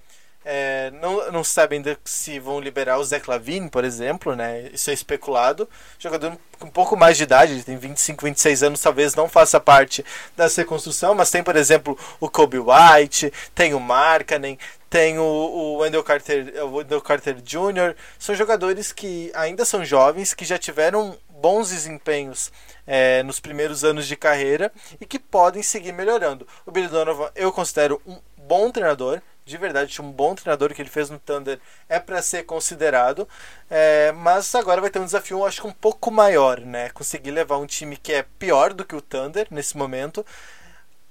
[0.49, 4.69] É, não, não sabem se vão liberar o Zé Clavin, por exemplo, né?
[4.71, 5.69] Isso é especulado.
[5.99, 10.05] Jogador com um pouco mais de idade, tem 25, 26 anos, talvez não faça parte
[10.37, 14.57] dessa reconstrução, mas tem, por exemplo, o Kobe White, tem o Markkanen,
[14.89, 17.95] tem o, o, Wendell Carter, o Wendell Carter Jr.
[18.17, 22.51] São jogadores que ainda são jovens, que já tiveram bons desempenhos
[22.85, 26.47] é, nos primeiros anos de carreira e que podem seguir melhorando.
[26.65, 30.89] O Billy Donovan eu considero um bom treinador, de verdade, um bom treinador que ele
[30.89, 33.27] fez no Thunder é para ser considerado,
[33.69, 36.89] é, mas agora vai ter um desafio, acho que um pouco maior, né?
[36.89, 40.25] Conseguir levar um time que é pior do que o Thunder nesse momento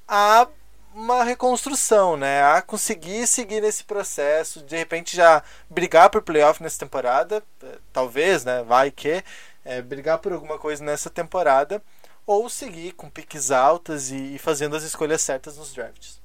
[0.08, 0.46] a
[0.96, 2.42] uma reconstrução, né?
[2.42, 8.46] A conseguir seguir nesse processo, de repente já brigar por playoff nessa temporada, é, talvez,
[8.46, 8.62] né?
[8.62, 9.22] Vai que
[9.62, 11.82] é, brigar por alguma coisa nessa temporada,
[12.26, 16.18] ou seguir com piques altas e, fazendo as escolhas certas nos drafts.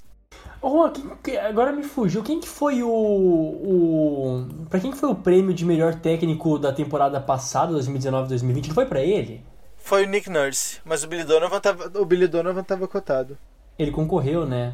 [0.62, 0.90] Oh,
[1.22, 2.24] quem, agora me fugiu.
[2.24, 2.90] Quem que foi o.
[2.90, 8.68] o para quem que foi o prêmio de melhor técnico da temporada passada, 2019-2020?
[8.68, 9.44] Não foi para ele?
[9.76, 13.38] Foi o Nick Nurse, mas o Billy Donovan tava, o Billy Donovan tava cotado.
[13.82, 14.74] Ele concorreu, né?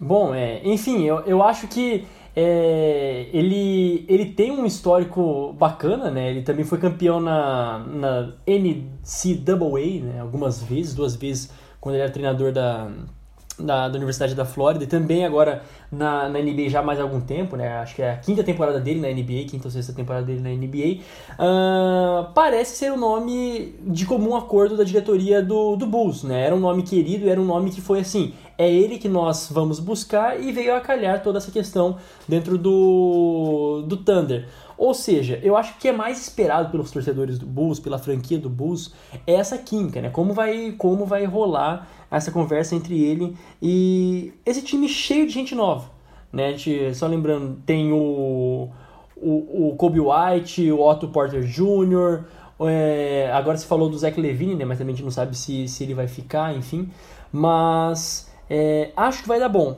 [0.00, 6.30] Bom, é, enfim, eu, eu acho que é, ele, ele tem um histórico bacana, né?
[6.30, 10.20] Ele também foi campeão na, na NCAA, né?
[10.20, 12.90] Algumas vezes, duas vezes, quando ele era treinador da,
[13.58, 17.20] da, da, Universidade da Flórida e também agora na, na NBA já há mais algum
[17.20, 17.78] tempo, né?
[17.78, 20.50] Acho que é a quinta temporada dele na NBA, quinta ou sexta temporada dele na
[20.50, 21.02] NBA.
[21.38, 26.46] Uh, parece ser o um nome de comum acordo da diretoria do, do Bulls, né?
[26.46, 29.80] Era um nome querido, era um nome que foi assim, é ele que nós vamos
[29.80, 31.96] buscar e veio a calhar toda essa questão
[32.28, 34.46] dentro do, do Thunder.
[34.78, 38.50] Ou seja, eu acho que é mais esperado pelos torcedores do Bulls, pela franquia do
[38.50, 38.92] Bulls,
[39.26, 40.10] é essa química, né?
[40.10, 45.54] Como vai, como vai rolar essa conversa entre ele e esse time cheio de gente
[45.54, 45.90] nova,
[46.32, 46.52] né?
[46.52, 48.68] Gente, só lembrando, tem o,
[49.16, 52.24] o, o Kobe White, o Otto Porter Jr.,
[52.58, 54.64] é, agora se falou do Zach Levine, né?
[54.64, 56.88] Mas também a gente não sabe se, se ele vai ficar, enfim.
[57.30, 59.76] Mas é, acho que vai dar bom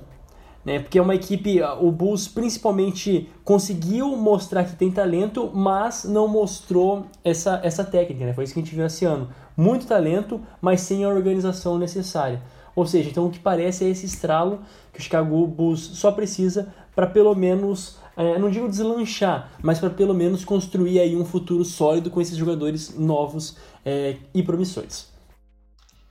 [0.69, 0.79] né?
[0.81, 7.07] Porque é uma equipe, o Bulls principalmente conseguiu mostrar que tem talento, mas não mostrou
[7.25, 8.35] essa, essa técnica, né?
[8.35, 9.31] Foi isso que a gente viu esse ano.
[9.59, 12.40] Muito talento, mas sem a organização necessária.
[12.77, 14.61] Ou seja, então o que parece é esse estralo
[14.92, 19.90] que o Chicago Bulls só precisa para pelo menos é, não digo deslanchar, mas para
[19.90, 25.09] pelo menos construir aí um futuro sólido com esses jogadores novos é, e promissores.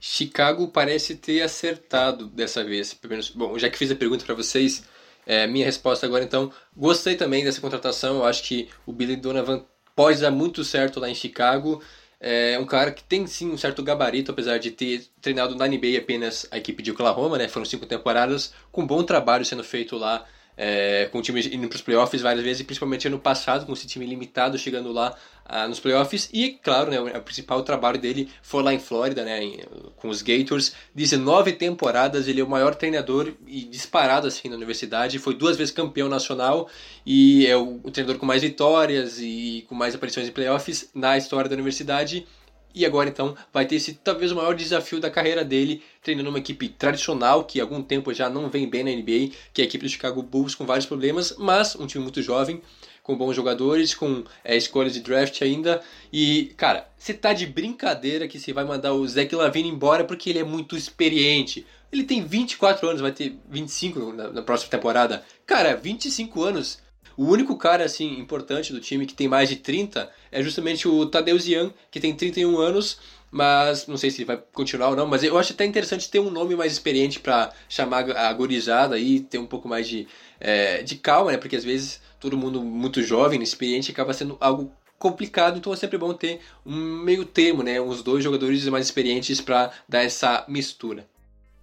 [0.00, 2.96] Chicago parece ter acertado dessa vez.
[3.34, 4.84] Bom, já que fiz a pergunta para vocês,
[5.26, 8.16] é, minha resposta agora então, gostei também dessa contratação.
[8.16, 11.82] Eu acho que o Billy Donovan pode dar muito certo lá em Chicago.
[12.20, 15.98] É um cara que tem sim um certo gabarito, apesar de ter treinado na NBA
[15.98, 17.48] apenas a equipe de Oklahoma, né?
[17.48, 20.24] Foram cinco temporadas, com bom trabalho sendo feito lá
[20.60, 23.86] é, com o time indo para os playoffs várias vezes, principalmente ano passado, com esse
[23.86, 26.28] time limitado chegando lá ah, nos playoffs.
[26.32, 29.60] E, claro, né, o principal trabalho dele foi lá em Flórida, né, em,
[29.96, 30.72] com os Gators.
[30.96, 35.20] 19 temporadas, ele é o maior treinador e disparado assim na universidade.
[35.20, 36.68] Foi duas vezes campeão nacional
[37.06, 41.16] e é o, o treinador com mais vitórias e com mais aparições em playoffs na
[41.16, 42.26] história da universidade.
[42.74, 46.38] E agora então vai ter esse talvez o maior desafio da carreira dele, treinando uma
[46.38, 49.66] equipe tradicional que há algum tempo já não vem bem na NBA, que é a
[49.66, 52.62] equipe do Chicago Bulls com vários problemas, mas um time muito jovem,
[53.02, 55.80] com bons jogadores, com é, escolhas de draft ainda.
[56.12, 60.28] E, cara, você tá de brincadeira que você vai mandar o Zach Lavine embora porque
[60.28, 61.66] ele é muito experiente.
[61.90, 65.24] Ele tem 24 anos, vai ter 25 na, na próxima temporada.
[65.46, 66.80] Cara, 25 anos
[67.18, 71.04] o único cara assim importante do time que tem mais de 30 é justamente o
[71.04, 75.24] Tadeusz Young, que tem 31 anos, mas não sei se vai continuar ou não, mas
[75.24, 79.38] eu acho até interessante ter um nome mais experiente para chamar a gorizada e ter
[79.38, 80.06] um pouco mais de,
[80.38, 81.38] é, de calma, né?
[81.38, 85.98] Porque às vezes todo mundo muito jovem, experiente, acaba sendo algo complicado, então é sempre
[85.98, 87.80] bom ter um meio termo, né?
[87.80, 91.04] Uns dois jogadores mais experientes para dar essa mistura.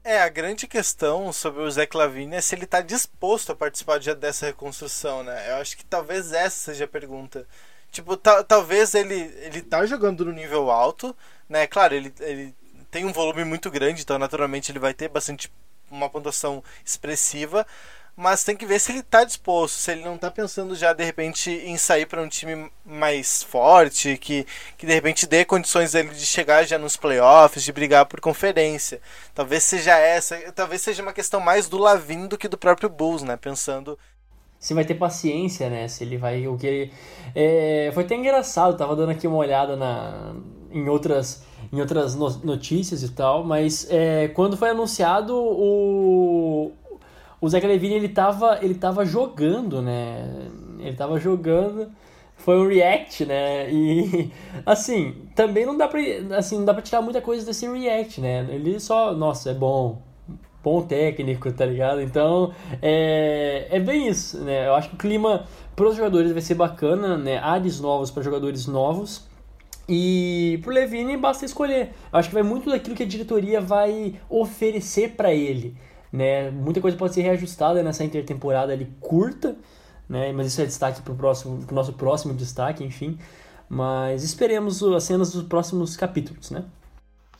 [0.08, 3.98] É, a grande questão sobre o Zé Clavini é se ele está disposto a participar
[3.98, 5.50] de, dessa reconstrução, né?
[5.50, 7.48] Eu acho que talvez essa seja a pergunta.
[7.91, 11.15] Tipo, talvez ele, ele tá jogando no nível alto,
[11.50, 11.65] né?
[11.65, 12.54] Claro, ele, ele
[12.91, 15.52] tem um volume muito grande, então naturalmente ele vai ter bastante
[15.89, 17.65] uma pontuação expressiva,
[18.15, 21.04] mas tem que ver se ele está disposto, se ele não está pensando já de
[21.04, 24.45] repente em sair para um time mais forte, que,
[24.78, 29.01] que de repente dê condições dele de chegar já nos playoffs, de brigar por conferência.
[29.34, 33.23] Talvez seja essa, talvez seja uma questão mais do Lavin do que do próprio Bulls,
[33.23, 33.36] né?
[33.36, 33.97] Pensando
[34.58, 35.88] se vai ter paciência, né?
[35.88, 36.89] Se ele vai o que
[37.36, 40.34] é, foi até engraçado, tava dando aqui uma olhada na
[40.71, 46.71] em outras em outras notícias e tal, mas é, quando foi anunciado o
[47.45, 50.47] o Zach Levine ele tava, ele tava jogando, né?
[50.79, 51.91] Ele tava jogando,
[52.36, 53.71] foi um react, né?
[53.71, 54.31] E
[54.65, 55.99] assim, também não dá pra,
[56.36, 58.47] assim, não dá pra tirar muita coisa desse react, né?
[58.49, 60.01] Ele só, nossa, é bom,
[60.63, 62.01] bom técnico, tá ligado?
[62.01, 64.65] Então, é, é bem isso, né?
[64.67, 67.38] Eu acho que o clima para os jogadores vai ser bacana, né?
[67.38, 69.23] Ares novos para jogadores novos.
[69.88, 71.91] E pro Levine basta escolher.
[72.12, 75.77] Eu acho que vai muito daquilo que a diretoria vai oferecer para ele
[76.15, 76.49] né?
[76.49, 79.56] Muita coisa pode ser reajustada nessa intertemporada ali curta,
[80.08, 80.32] né?
[80.32, 83.19] Mas isso é destaque para o próximo, pro nosso próximo destaque, enfim.
[83.67, 86.63] Mas esperemos as cenas dos próximos capítulos, né?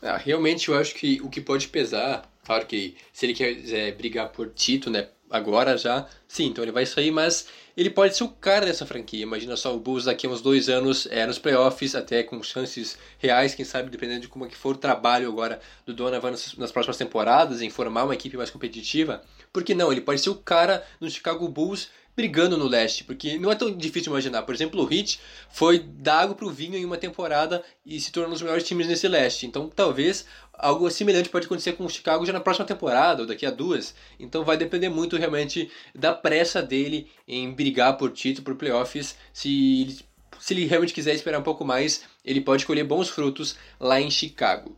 [0.02, 4.30] Ah, realmente eu acho que o que pode pesar, claro que se ele quiser brigar
[4.30, 5.08] por título, né?
[5.30, 9.24] Agora já, sim, então ele vai sair, mas ele pode ser o cara dessa franquia.
[9.24, 12.98] Imagina só o Bulls daqui a uns dois anos é, nos playoffs, até com chances
[13.18, 16.56] reais, quem sabe, dependendo de como é que for o trabalho agora do Donovan nas,
[16.56, 19.22] nas próximas temporadas, em formar uma equipe mais competitiva.
[19.52, 19.92] Por que não?
[19.92, 23.76] Ele pode ser o cara no Chicago Bulls brigando no leste, porque não é tão
[23.76, 24.44] difícil imaginar.
[24.44, 28.30] Por exemplo, o Heat foi da água pro vinho em uma temporada e se tornou
[28.30, 29.46] um dos melhores times nesse leste.
[29.46, 33.46] Então, talvez algo semelhante pode acontecer com o Chicago já na próxima temporada ou daqui
[33.46, 33.94] a duas.
[34.18, 39.18] Então, vai depender muito realmente da pressa dele em brigar por título, por playoffs.
[39.34, 40.00] Se ele,
[40.40, 44.10] se ele realmente quiser esperar um pouco mais, ele pode colher bons frutos lá em
[44.10, 44.78] Chicago.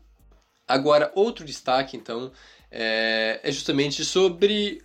[0.67, 2.31] Agora, outro destaque, então,
[2.71, 4.81] é, é justamente sobre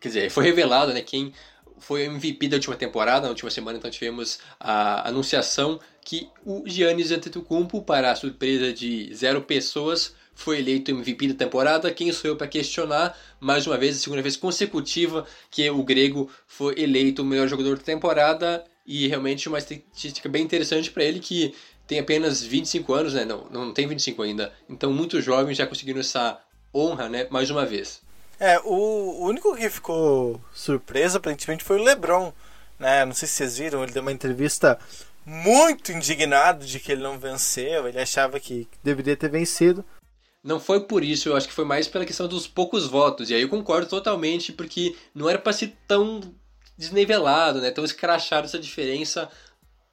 [0.00, 1.32] quer dizer, foi revelado, né, quem
[1.80, 7.10] foi MVP da última temporada, na última semana então tivemos a anunciação que o Giannis
[7.10, 11.92] Antetokounmpo, para a surpresa de zero pessoas, foi eleito MVP da temporada.
[11.92, 13.16] Quem sou eu para questionar?
[13.38, 17.76] Mais uma vez, a segunda vez consecutiva que o grego foi eleito o melhor jogador
[17.76, 21.54] da temporada e realmente uma estatística bem interessante para ele que
[21.86, 23.24] tem apenas 25 anos, né?
[23.24, 24.52] Não, não tem 25 ainda.
[24.68, 26.40] Então, muito jovem já conseguindo essa
[26.74, 27.26] honra, né?
[27.30, 28.00] Mais uma vez.
[28.40, 32.32] É, o, único que ficou surpreso aparentemente foi o LeBron,
[32.78, 33.04] né?
[33.04, 34.78] Não sei se vocês viram, ele deu uma entrevista
[35.26, 39.84] muito indignado de que ele não venceu, ele achava que deveria ter vencido.
[40.42, 43.28] Não foi por isso, eu acho que foi mais pela questão dos poucos votos.
[43.28, 46.20] E aí eu concordo totalmente, porque não era para ser tão
[46.78, 47.70] desnivelado, né?
[47.70, 49.30] Tão escrachado essa diferença.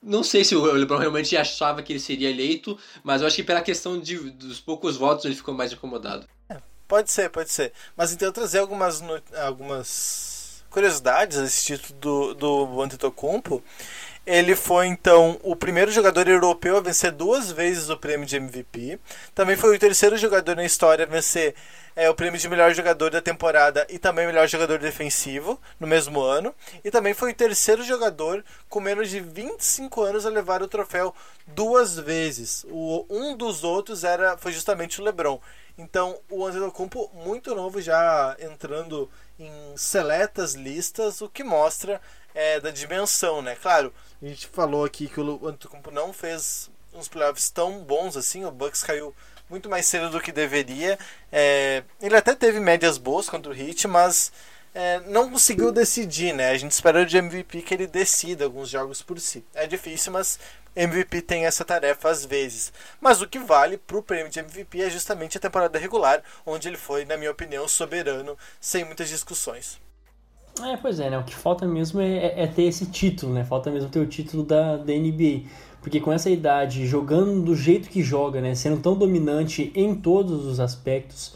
[0.01, 3.43] Não sei se o LeBron realmente achava que ele seria eleito, mas eu acho que
[3.43, 6.25] pela questão de, dos poucos votos ele ficou mais incomodado.
[6.49, 7.73] É, Pode ser, pode ser.
[7.95, 9.03] Mas então eu trazer algumas,
[9.45, 13.63] algumas curiosidades desse título do, do Antetokounmpo,
[14.27, 18.99] ele foi então o primeiro jogador europeu a vencer duas vezes o prêmio de MVP.
[19.33, 21.55] Também foi o terceiro jogador na história a vencer
[21.95, 26.21] é, o prêmio de melhor jogador da temporada e também melhor jogador defensivo no mesmo
[26.21, 26.53] ano.
[26.83, 31.15] E também foi o terceiro jogador com menos de 25 anos a levar o troféu
[31.47, 32.65] duas vezes.
[32.69, 35.39] O, um dos outros era foi justamente o LeBron.
[35.77, 39.09] Então o Antetokounmpo muito novo já entrando
[39.39, 42.01] em seletas listas, o que mostra
[42.33, 43.55] é, da dimensão, né?
[43.55, 48.43] Claro, a gente falou aqui que o Antetokounmpo não fez uns playoffs tão bons assim,
[48.43, 49.13] o Bucks caiu
[49.49, 50.97] muito mais cedo do que deveria.
[51.31, 54.31] É, ele até teve médias boas contra o Heat, mas
[54.73, 56.51] é, não conseguiu decidir, né?
[56.51, 59.43] A gente espera de MVP que ele decida alguns jogos por si.
[59.53, 60.39] É difícil, mas
[60.77, 62.71] MVP tem essa tarefa às vezes.
[63.01, 66.67] Mas o que vale para o prêmio de MVP é justamente a temporada regular, onde
[66.67, 69.79] ele foi, na minha opinião, soberano, sem muitas discussões.
[70.63, 71.17] É, pois é, né?
[71.17, 73.43] O que falta mesmo é, é ter esse título, né?
[73.43, 75.43] Falta mesmo ter o título da, da NBA.
[75.81, 78.55] Porque com essa idade, jogando do jeito que joga, né?
[78.55, 81.35] Sendo tão dominante em todos os aspectos,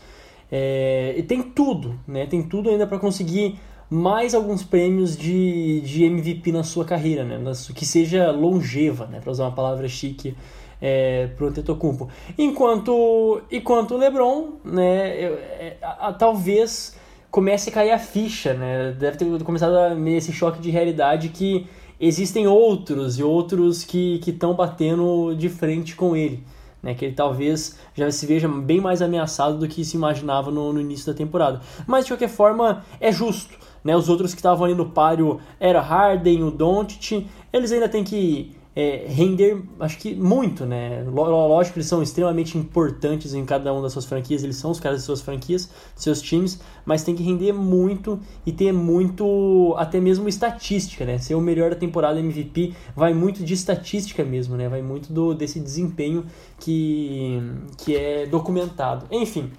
[0.52, 2.26] é, e tem tudo, né?
[2.26, 3.60] Tem tudo ainda para conseguir
[3.94, 7.38] mais alguns prêmios de, de MVP na sua carreira, né?
[7.76, 9.20] Que seja longeva, né?
[9.20, 10.34] Para usar uma palavra chique
[10.82, 12.08] é, para o Antetokounmpo.
[12.38, 15.10] Enquanto, enquanto o LeBron, né?
[15.10, 16.96] É, a, a, talvez
[17.30, 18.96] comece a cair a ficha, né?
[18.98, 21.68] Deve ter começado a esse choque de realidade que
[22.00, 26.42] existem outros e outros que estão batendo de frente com ele.
[26.82, 30.74] Né, que ele talvez já se veja bem mais ameaçado do que se imaginava no,
[30.74, 31.62] no início da temporada.
[31.86, 33.56] Mas de qualquer forma, é justo.
[33.84, 38.04] Né, os outros que estavam ali no páreo era Harden, o Doncic, eles ainda têm
[38.04, 41.04] que é, render, acho que muito, né?
[41.04, 44.80] Lógico que eles são extremamente importantes em cada uma das suas franquias, eles são os
[44.80, 50.00] caras das suas franquias, seus times, mas tem que render muito e ter muito, até
[50.00, 51.18] mesmo estatística, né?
[51.18, 54.70] Ser o melhor da temporada MVP vai muito de estatística mesmo, né?
[54.70, 56.26] Vai muito do, desse desempenho
[56.58, 57.42] que,
[57.78, 59.06] que é documentado.
[59.12, 59.52] Enfim,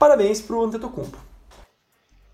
[0.00, 1.21] parabéns pro Antetokounmpo.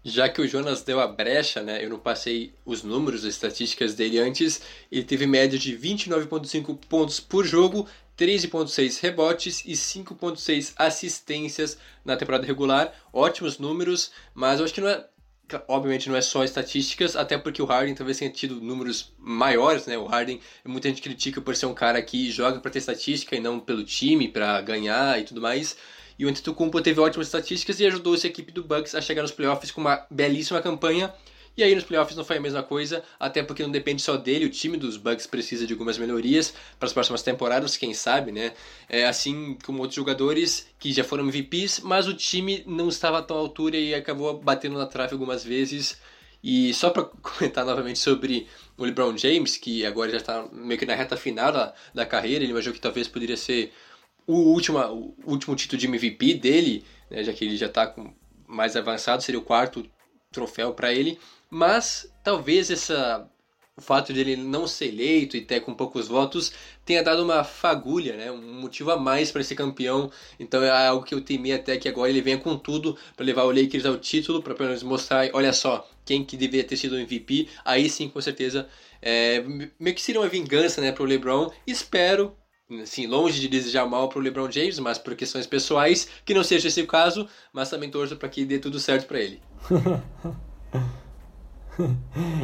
[0.08, 3.94] Já que o Jonas deu a brecha, né, eu não passei os números, as estatísticas
[3.94, 7.86] dele antes, ele teve média de 29,5 pontos por jogo,
[8.18, 12.92] 13,6 rebotes e 5,6 assistências na temporada regular.
[13.12, 15.06] Ótimos números, mas eu acho que não é.
[15.66, 19.96] Obviamente não é só estatísticas, até porque o Harden talvez tenha tido números maiores, né?
[19.96, 23.40] O Harden, muita gente critica por ser um cara que joga para ter estatística e
[23.40, 25.74] não pelo time, para ganhar e tudo mais.
[26.18, 29.30] E o Antetokounmpo teve ótimas estatísticas e ajudou essa equipe do Bucks a chegar nos
[29.30, 31.14] playoffs com uma belíssima campanha.
[31.56, 34.44] E aí nos playoffs não foi a mesma coisa, até porque não depende só dele,
[34.44, 38.52] o time dos Bucks precisa de algumas melhorias para as próximas temporadas, quem sabe, né?
[38.88, 43.22] É, assim como outros jogadores que já foram MVPs, mas o time não estava à
[43.22, 45.98] tão altura e acabou batendo na trave algumas vezes.
[46.44, 48.46] E só para comentar novamente sobre
[48.76, 52.44] o LeBron James, que agora já está meio que na reta final da, da carreira,
[52.44, 53.72] ele imaginou que talvez poderia ser
[54.28, 57.94] o último, o último título de MVP dele, né, já que ele já está
[58.46, 59.88] mais avançado, seria o quarto
[60.30, 61.18] troféu para ele.
[61.48, 63.26] Mas talvez essa,
[63.74, 66.52] o fato de ele não ser eleito e ter com poucos votos
[66.84, 70.10] tenha dado uma fagulha, né, um motivo a mais para ser campeão.
[70.38, 73.44] Então é algo que eu temi até que agora ele venha com tudo para levar
[73.44, 76.96] o Lakers ao título, para pelo menos mostrar, olha só, quem que deveria ter sido
[76.96, 77.48] o MVP.
[77.64, 78.68] Aí sim, com certeza,
[79.00, 79.42] é,
[79.80, 81.50] meio que seria uma vingança né, para o LeBron.
[81.66, 82.36] Espero
[82.82, 86.44] assim, longe de desejar mal para o LeBron James, mas por questões pessoais, que não
[86.44, 89.40] seja esse o caso, mas também torço para que dê tudo certo para ele.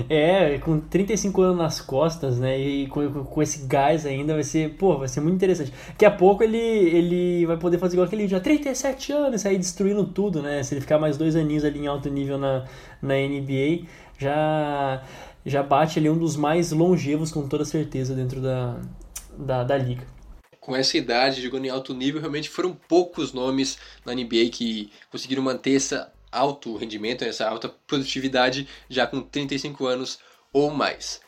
[0.09, 4.77] é, com 35 anos nas costas, né, e com, com, esse gás ainda, vai ser,
[4.77, 5.73] pô, vai ser muito interessante.
[5.89, 10.07] Daqui a pouco ele, ele vai poder fazer igual aquele já 37 anos, sair destruindo
[10.07, 12.65] tudo, né, se ele ficar mais dois aninhos ali em alto nível na,
[13.03, 13.87] na NBA,
[14.19, 15.03] já,
[15.45, 18.81] já bate ali um dos mais longevos com toda certeza dentro da,
[19.37, 20.14] da, da liga
[20.65, 25.43] com essa idade, jogando em alto nível, realmente foram poucos nomes na NBA que conseguiram
[25.43, 25.95] manter esse
[26.33, 30.19] alto rendimento, essa alta produtividade já com 35 anos
[30.55, 31.21] ou mais.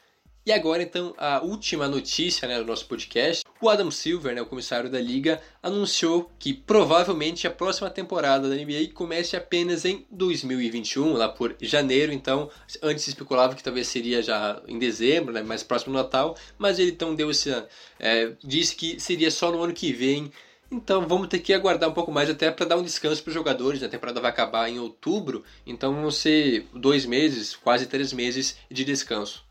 [0.47, 3.45] E agora, então, a última notícia né, do nosso podcast.
[3.59, 8.55] O Adam Silver, né, o comissário da liga, anunciou que provavelmente a próxima temporada da
[8.55, 12.13] NBA comece apenas em 2021, lá por janeiro.
[12.13, 12.51] Então,
[12.83, 16.79] antes se especulava que talvez seria já em dezembro, né, mais próximo do Natal, mas
[16.79, 17.51] ele então deu esse,
[17.99, 20.31] é, disse que seria só no ano que vem.
[20.71, 23.35] Então vamos ter que aguardar um pouco mais até para dar um descanso para os
[23.35, 23.83] jogadores.
[23.83, 28.85] A temporada vai acabar em outubro, então vão ser dois meses, quase três meses de
[28.85, 29.45] descanso.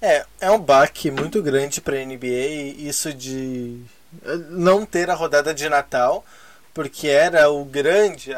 [0.00, 3.80] É, é um baque muito grande para a NBA isso de
[4.50, 6.24] não ter a rodada de Natal,
[6.72, 8.30] porque era o grande,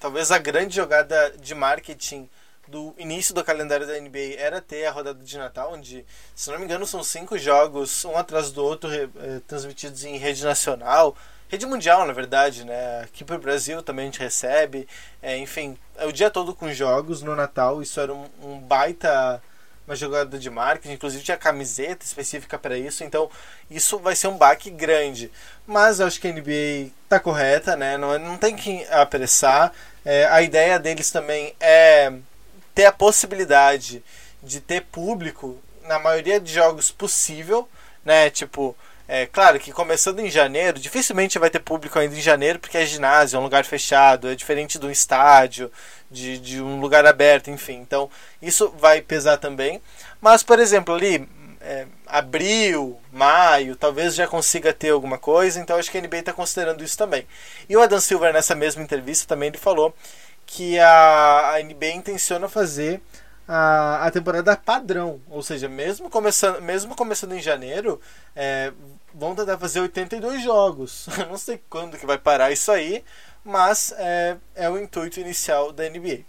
[0.00, 2.28] talvez a grande jogada de marketing
[2.66, 6.58] do início do calendário da NBA era ter a rodada de Natal, onde, se não
[6.58, 11.14] me engano, são cinco jogos, um atrás do outro, eh, transmitidos em rede nacional,
[11.48, 13.02] rede mundial, na verdade, né?
[13.02, 14.88] Aqui para o Brasil também a gente recebe,
[15.22, 19.42] é, enfim, é o dia todo com jogos no Natal, isso era um, um baita
[19.86, 23.30] uma jogada de marketing, inclusive tinha camiseta específica para isso, então
[23.70, 25.30] isso vai ser um baque grande.
[25.66, 27.96] Mas eu acho que a NBA está correta, né?
[27.96, 29.72] Não, não tem que apressar.
[30.04, 32.12] É, a ideia deles também é
[32.74, 34.02] ter a possibilidade
[34.42, 37.68] de ter público na maioria de jogos possível,
[38.04, 38.30] né?
[38.30, 38.76] Tipo,
[39.06, 42.86] é claro que começando em janeiro, dificilmente vai ter público ainda em janeiro, porque é
[42.86, 45.70] ginásio, é um lugar fechado, é diferente de um estádio,
[46.10, 47.74] de, de um lugar aberto, enfim.
[47.74, 49.82] Então, isso vai pesar também.
[50.22, 51.28] Mas, por exemplo, ali,
[51.60, 56.32] é, abril, maio, talvez já consiga ter alguma coisa, então acho que a NBA está
[56.32, 57.26] considerando isso também.
[57.68, 59.94] E o Adam Silver, nessa mesma entrevista, também ele falou
[60.46, 63.00] que a, a NBA intenciona fazer
[63.46, 68.00] a, a temporada padrão, ou seja, mesmo começando, mesmo começando em janeiro,
[68.34, 68.72] é,
[69.14, 71.06] vão tentar fazer 82 jogos.
[71.28, 73.04] Não sei quando que vai parar isso aí,
[73.44, 76.20] mas é, é o intuito inicial da NBA.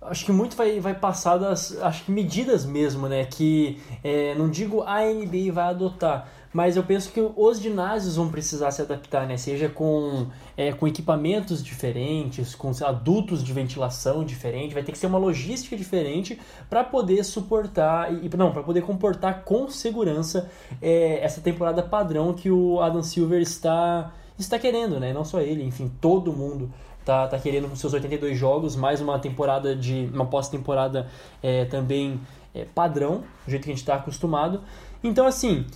[0.00, 3.24] Acho que muito vai, vai passar das acho que medidas mesmo, né?
[3.24, 8.28] Que é, não digo a NBA vai adotar, mas eu penso que os ginásios vão
[8.28, 9.36] precisar se adaptar, né?
[9.36, 10.26] Seja com,
[10.56, 15.76] é, com equipamentos diferentes, com adultos de ventilação diferente, vai ter que ser uma logística
[15.76, 16.38] diferente
[16.68, 22.50] para poder suportar e não, para poder comportar com segurança é, essa temporada padrão que
[22.50, 25.12] o Adam Silver está está querendo, né?
[25.12, 26.70] Não só ele, enfim, todo mundo
[27.04, 31.08] tá, tá querendo com seus 82 jogos, mais uma temporada de uma pós-temporada
[31.42, 32.20] é, também
[32.54, 34.60] é, padrão, do jeito que a gente está acostumado.
[35.02, 35.66] Então assim,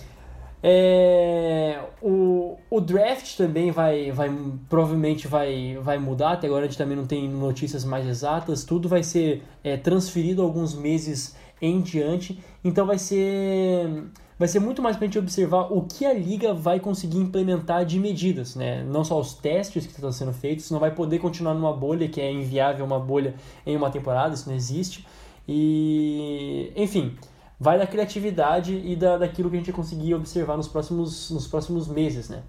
[0.65, 4.31] é, o, o draft também vai, vai
[4.69, 8.87] provavelmente vai, vai mudar, até agora a gente também não tem notícias mais exatas, tudo
[8.87, 14.05] vai ser é, transferido alguns meses em diante, então vai ser
[14.39, 17.85] vai ser muito mais para a gente observar o que a liga vai conseguir implementar
[17.85, 18.83] de medidas, né?
[18.83, 22.19] Não só os testes que estão sendo feitos, não vai poder continuar numa bolha que
[22.21, 23.35] é inviável uma bolha
[23.65, 25.05] em uma temporada, isso não existe.
[25.47, 27.15] E enfim,
[27.63, 31.87] vai da criatividade e da, daquilo que a gente conseguir observar nos próximos, nos próximos
[31.87, 32.43] meses, né?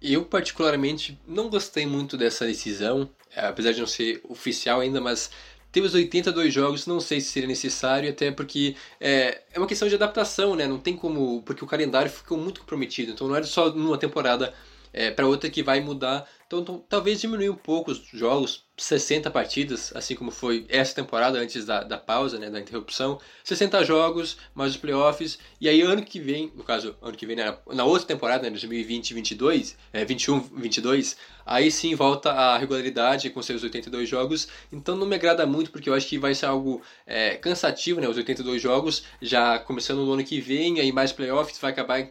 [0.00, 5.28] Eu, particularmente, não gostei muito dessa decisão, apesar de não ser oficial ainda, mas
[5.72, 9.88] teve os 82 jogos, não sei se seria necessário, até porque é, é uma questão
[9.88, 10.68] de adaptação, né?
[10.68, 11.42] Não tem como.
[11.42, 14.54] Porque o calendário ficou muito comprometido, então não era só numa temporada
[14.92, 16.28] é, para outra que vai mudar.
[16.46, 21.40] Então, então, talvez diminuir um pouco os jogos, 60 partidas, assim como foi essa temporada
[21.40, 23.18] antes da, da pausa, né, da interrupção.
[23.42, 25.40] 60 jogos, mais os playoffs.
[25.60, 28.50] E aí, ano que vem, no caso, ano que vem, né, na outra temporada, né,
[28.50, 34.46] 2020 22, é, 21 22, aí sim volta a regularidade com seus 82 jogos.
[34.70, 38.08] Então, não me agrada muito, porque eu acho que vai ser algo é, cansativo, né,
[38.08, 42.08] os 82 jogos, já começando no ano que vem, aí mais playoffs, vai acabar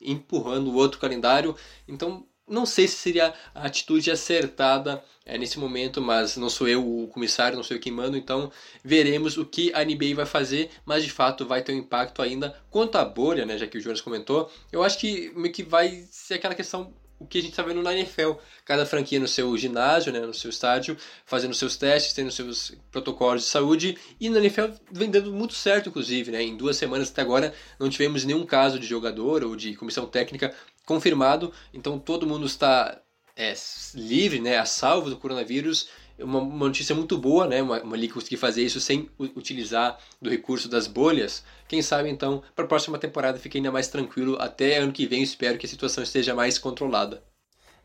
[0.00, 1.56] empurrando o outro calendário.
[1.88, 6.86] Então, não sei se seria a atitude acertada é, nesse momento, mas não sou eu
[6.86, 8.52] o comissário, não sou eu quem mando, então
[8.84, 12.54] veremos o que a NBA vai fazer, mas de fato vai ter um impacto ainda.
[12.70, 16.04] Quanto à bolha, né, já que o Jonas comentou, eu acho que meio que vai
[16.10, 16.92] ser aquela questão
[17.22, 18.32] o que a gente está vendo na NFL.
[18.64, 23.42] Cada franquia no seu ginásio, né, no seu estádio, fazendo seus testes, tendo seus protocolos
[23.42, 23.96] de saúde.
[24.20, 26.32] E na NFL vem dando muito certo, inclusive.
[26.32, 26.42] Né?
[26.42, 30.54] Em duas semanas até agora não tivemos nenhum caso de jogador ou de comissão técnica
[30.86, 32.98] confirmado, então todo mundo está
[33.36, 33.54] é,
[33.94, 35.88] livre, né, a salvo do coronavírus.
[36.18, 40.30] Uma, uma notícia muito boa, né, uma, uma liga conseguir fazer isso sem utilizar do
[40.30, 41.42] recurso das bolhas.
[41.66, 44.36] Quem sabe então para a próxima temporada fique ainda mais tranquilo.
[44.38, 47.22] Até ano que vem espero que a situação esteja mais controlada.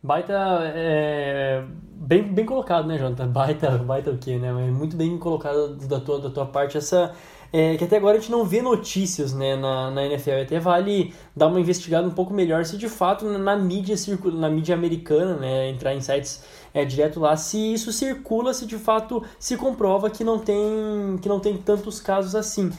[0.04, 0.34] Baita,
[0.76, 3.28] é, bem, bem colocado, né, Jonathan?
[3.30, 4.52] Baita, baita o quê, né?
[4.54, 7.16] Muito bem colocado da tua, da tua parte essa
[7.52, 10.42] é, que até agora a gente não vê notícias né, na, na NFL.
[10.44, 13.96] Até vale dar uma investigada um pouco melhor se de fato na mídia
[14.34, 16.44] na mídia americana, né, entrar em sites
[16.74, 21.30] é, direto lá, se isso circula, se de fato se comprova que não tem, que
[21.30, 22.72] não tem tantos casos assim.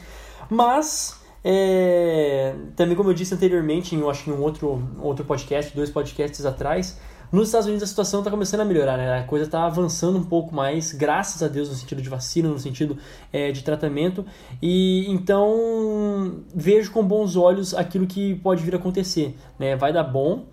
[0.49, 5.89] Mas é, também como eu disse anteriormente, acho que em um outro, outro podcast, dois
[5.89, 6.99] podcasts atrás,
[7.31, 9.19] nos Estados Unidos a situação está começando a melhorar, né?
[9.19, 12.57] A coisa está avançando um pouco mais, graças a Deus, no sentido de vacina, no
[12.57, 12.97] sentido
[13.31, 14.25] é, de tratamento.
[14.61, 19.75] E então vejo com bons olhos aquilo que pode vir a acontecer, né?
[19.75, 20.45] Vai dar bom.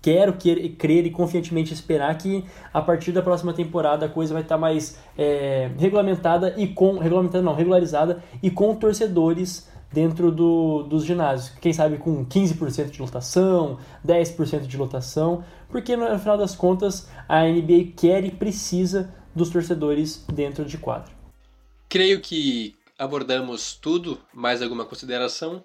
[0.00, 4.54] Quero crer e confiantemente esperar que a partir da próxima temporada a coisa vai estar
[4.54, 11.04] tá mais é, regulamentada e com regulamentada não regularizada e com torcedores dentro do, dos
[11.04, 11.56] ginásios.
[11.60, 17.44] Quem sabe com 15% de lotação, 10% de lotação, porque no final das contas a
[17.44, 21.12] NBA quer e precisa dos torcedores dentro de quadro.
[21.88, 24.20] Creio que abordamos tudo.
[24.32, 25.62] Mais alguma consideração?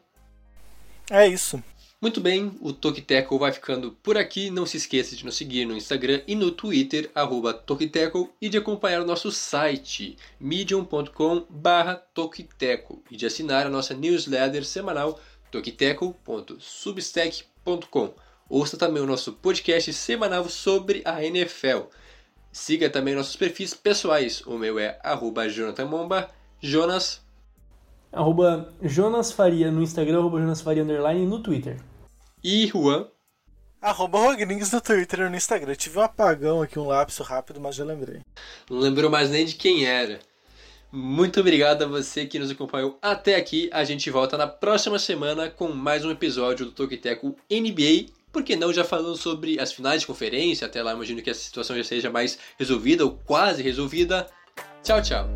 [1.09, 1.61] É isso.
[2.01, 4.49] Muito bem, o Tokiteco vai ficando por aqui.
[4.49, 8.57] Não se esqueça de nos seguir no Instagram e no Twitter, arroba Tokiteco, e de
[8.57, 11.45] acompanhar o nosso site, medium.com
[12.11, 15.19] Tokiteco, e de assinar a nossa newsletter semanal
[15.51, 18.13] tokiteco.substack.com.
[18.49, 21.81] Ouça também o nosso podcast semanal sobre a NFL.
[22.51, 24.41] Siga também nossos perfis pessoais.
[24.47, 26.31] O meu é arroba Jonathan Momba.
[26.59, 27.21] Jonas.
[28.11, 31.90] Arroba Jonas Faria no Instagram, arroba Jonas Faria underline no Twitter.
[32.43, 33.07] E Juan.
[33.81, 35.73] Arroba Rogrings no Twitter e no Instagram.
[35.75, 38.21] tive um apagão aqui, um lapso rápido, mas já lembrei.
[38.69, 40.19] Não lembrou mais nem de quem era.
[40.91, 43.69] Muito obrigado a você que nos acompanhou até aqui.
[43.71, 48.11] A gente volta na próxima semana com mais um episódio do Tokiteco NBA.
[48.31, 50.67] Por que não já falando sobre as finais de conferência?
[50.67, 54.27] Até lá, imagino que a situação já seja mais resolvida ou quase resolvida.
[54.83, 55.27] Tchau, tchau.